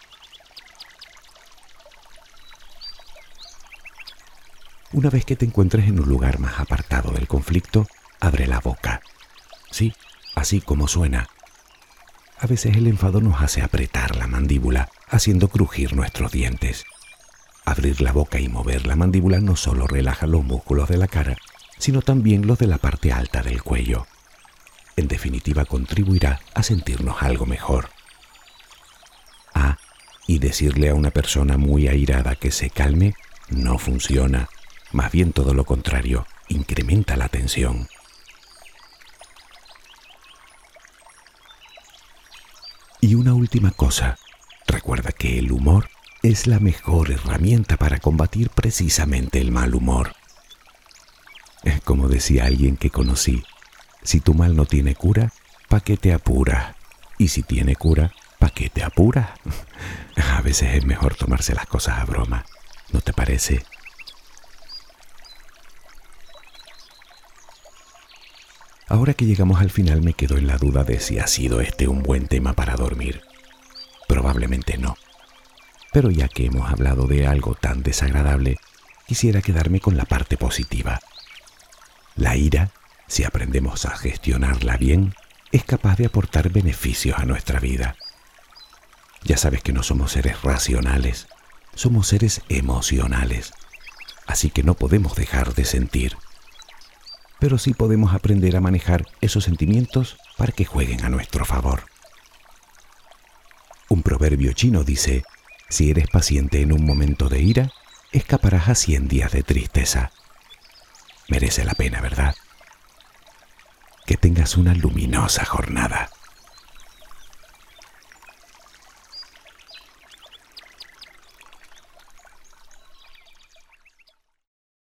Una 4.94 5.10
vez 5.10 5.26
que 5.26 5.36
te 5.36 5.46
encuentres 5.46 5.88
en 5.88 6.00
un 6.00 6.08
lugar 6.08 6.40
más 6.40 6.60
apartado 6.60 7.12
del 7.12 7.28
conflicto, 7.28 7.88
abre 8.20 8.48
la 8.48 8.60
boca 8.60 9.02
Sí, 9.72 9.94
así 10.36 10.62
como 10.62 10.88
suena. 10.88 11.30
A 12.40 12.48
veces 12.48 12.76
el 12.76 12.88
enfado 12.88 13.22
nos 13.22 13.42
hace 13.42 13.62
apretar 13.62 14.16
la 14.16 14.28
mandíbula, 14.28 14.90
haciendo 15.08 15.50
crujir 15.50 15.96
nuestros 15.96 16.32
dientes. 16.32 16.86
Abrir 17.66 18.02
la 18.02 18.12
boca 18.12 18.40
y 18.40 18.48
mover 18.48 18.88
la 18.88 18.96
mandíbula 18.96 19.40
no 19.40 19.56
solo 19.56 19.88
relaja 19.88 20.28
los 20.28 20.44
músculos 20.44 20.88
de 20.88 20.98
la 20.98 21.08
cara, 21.08 21.38
sino 21.78 22.02
también 22.02 22.48
los 22.48 22.60
de 22.60 22.68
la 22.68 22.78
parte 22.78 23.12
alta 23.12 23.42
del 23.42 23.62
cuello. 23.62 24.08
En 24.97 25.07
definitiva, 25.07 25.63
contribuirá 25.65 26.41
a 26.55 26.63
sentirnos 26.63 27.21
algo 27.21 27.45
mejor. 27.45 27.89
Ah, 29.53 29.77
y 30.25 30.39
decirle 30.39 30.89
a 30.89 30.95
una 30.95 31.12
persona 31.12 31.55
muy 31.57 31.88
airada 31.88 32.36
que 32.36 32.51
se 32.51 32.71
calme 32.71 33.13
no 33.49 33.77
funciona. 33.77 34.49
Más 34.91 35.12
bien 35.12 35.33
todo 35.33 35.53
lo 35.53 35.65
contrario, 35.65 36.25
incrementa 36.49 37.15
la 37.15 37.29
tensión. 37.29 37.88
Y 42.99 43.13
una 43.13 43.36
última 43.36 43.71
cosa, 43.71 44.17
recuerda 44.65 45.12
que 45.12 45.38
el 45.38 45.51
humor 45.51 45.89
es 46.23 46.47
la 46.47 46.60
mejor 46.60 47.12
herramienta 47.12 47.77
para 47.77 47.99
combatir 47.99 48.49
precisamente 48.49 49.39
el 49.39 49.51
mal 49.51 49.75
humor. 49.75 50.15
Como 51.83 52.07
decía 52.07 52.45
alguien 52.45 52.75
que 52.75 52.89
conocí, 52.89 53.43
si 54.08 54.22
tu 54.22 54.34
mal 54.34 54.56
no 54.56 54.65
tiene 54.65 54.96
cura, 54.96 55.34
¿pa' 55.67 55.82
qué 55.82 55.98
te 55.98 56.13
apura? 56.13 56.78
Y 57.17 57.28
si 57.28 57.43
tiene 57.43 57.76
cura, 57.76 58.13
¿pa' 58.39 58.52
qué 58.52 58.70
te 58.70 58.82
apura? 58.82 59.36
A 60.38 60.41
veces 60.41 60.76
es 60.76 60.86
mejor 60.86 61.15
tomarse 61.15 61.54
las 61.54 61.65
cosas 61.65 62.00
a 62.00 62.06
broma, 62.06 62.46
¿no 62.93 63.02
te 63.02 63.12
parece? 63.12 63.65
Ahora 68.88 69.13
que 69.13 69.26
llegamos 69.26 69.60
al 69.60 69.72
final 69.72 70.02
me 70.02 70.13
quedo 70.13 70.38
en 70.38 70.48
la 70.48 70.58
duda 70.58 70.86
de 70.86 71.02
si 71.02 71.20
ha 71.20 71.28
sido 71.28 71.60
este 71.60 71.89
un 71.89 72.02
buen 72.02 72.30
tema 72.30 72.54
para 72.54 72.78
dormir. 72.78 73.22
Probablemente 74.08 74.78
no. 74.78 74.96
Pero 75.91 76.12
ya 76.12 76.30
que 76.30 76.46
hemos 76.46 76.72
hablado 76.72 77.08
de 77.08 77.28
algo 77.28 77.56
tan 77.56 77.84
desagradable, 77.84 78.58
quisiera 79.06 79.41
quedarme 79.41 79.82
con 79.82 79.98
la 79.98 80.06
parte 80.06 80.38
positiva. 80.38 81.02
La 82.15 82.38
ira, 82.38 82.72
si 83.08 83.24
aprendemos 83.24 83.86
a 83.86 83.96
gestionarla 83.98 84.78
bien, 84.78 85.15
es 85.52 85.63
capaz 85.63 85.98
de 85.98 86.06
aportar 86.06 86.50
beneficios 86.50 87.17
a 87.17 87.26
nuestra 87.26 87.60
vida. 87.60 87.96
Ya 89.24 89.38
sabes 89.38 89.62
que 89.63 89.74
no 89.74 89.84
somos 89.84 90.12
seres 90.12 90.41
racionales, 90.41 91.28
somos 91.74 92.08
seres 92.08 92.41
emocionales, 92.50 93.54
así 94.26 94.50
que 94.50 94.63
no 94.63 94.74
podemos 94.74 95.15
dejar 95.15 95.54
de 95.54 95.65
sentir. 95.65 96.17
pero 97.39 97.58
sí 97.58 97.74
podemos 97.74 98.13
aprender 98.13 98.56
a 98.56 98.62
manejar 98.62 99.06
esos 99.22 99.43
sentimientos 99.43 100.17
para 100.38 100.52
que 100.52 100.65
jueguen 100.65 101.06
a 101.06 101.10
nuestro 101.10 101.46
favor. 101.46 101.84
Un 103.89 104.04
proverbio 104.04 104.54
chino 104.54 104.84
dice, 104.84 105.24
si 105.70 105.91
eres 105.91 106.08
paciente 106.08 106.62
en 106.62 106.74
un 106.74 106.86
momento 106.86 107.30
de 107.30 107.41
ira, 107.41 107.72
escaparás 108.12 108.70
a 108.70 108.76
100 108.76 109.08
días 109.08 109.32
de 109.32 109.43
tristeza. 109.43 110.12
Merece 111.30 111.63
la 111.63 111.74
pena, 111.74 112.02
¿verdad? 112.02 112.36
Que 114.08 114.15
tengas 114.15 114.56
una 114.56 114.74
luminosa 114.74 115.43
jornada. 115.43 116.10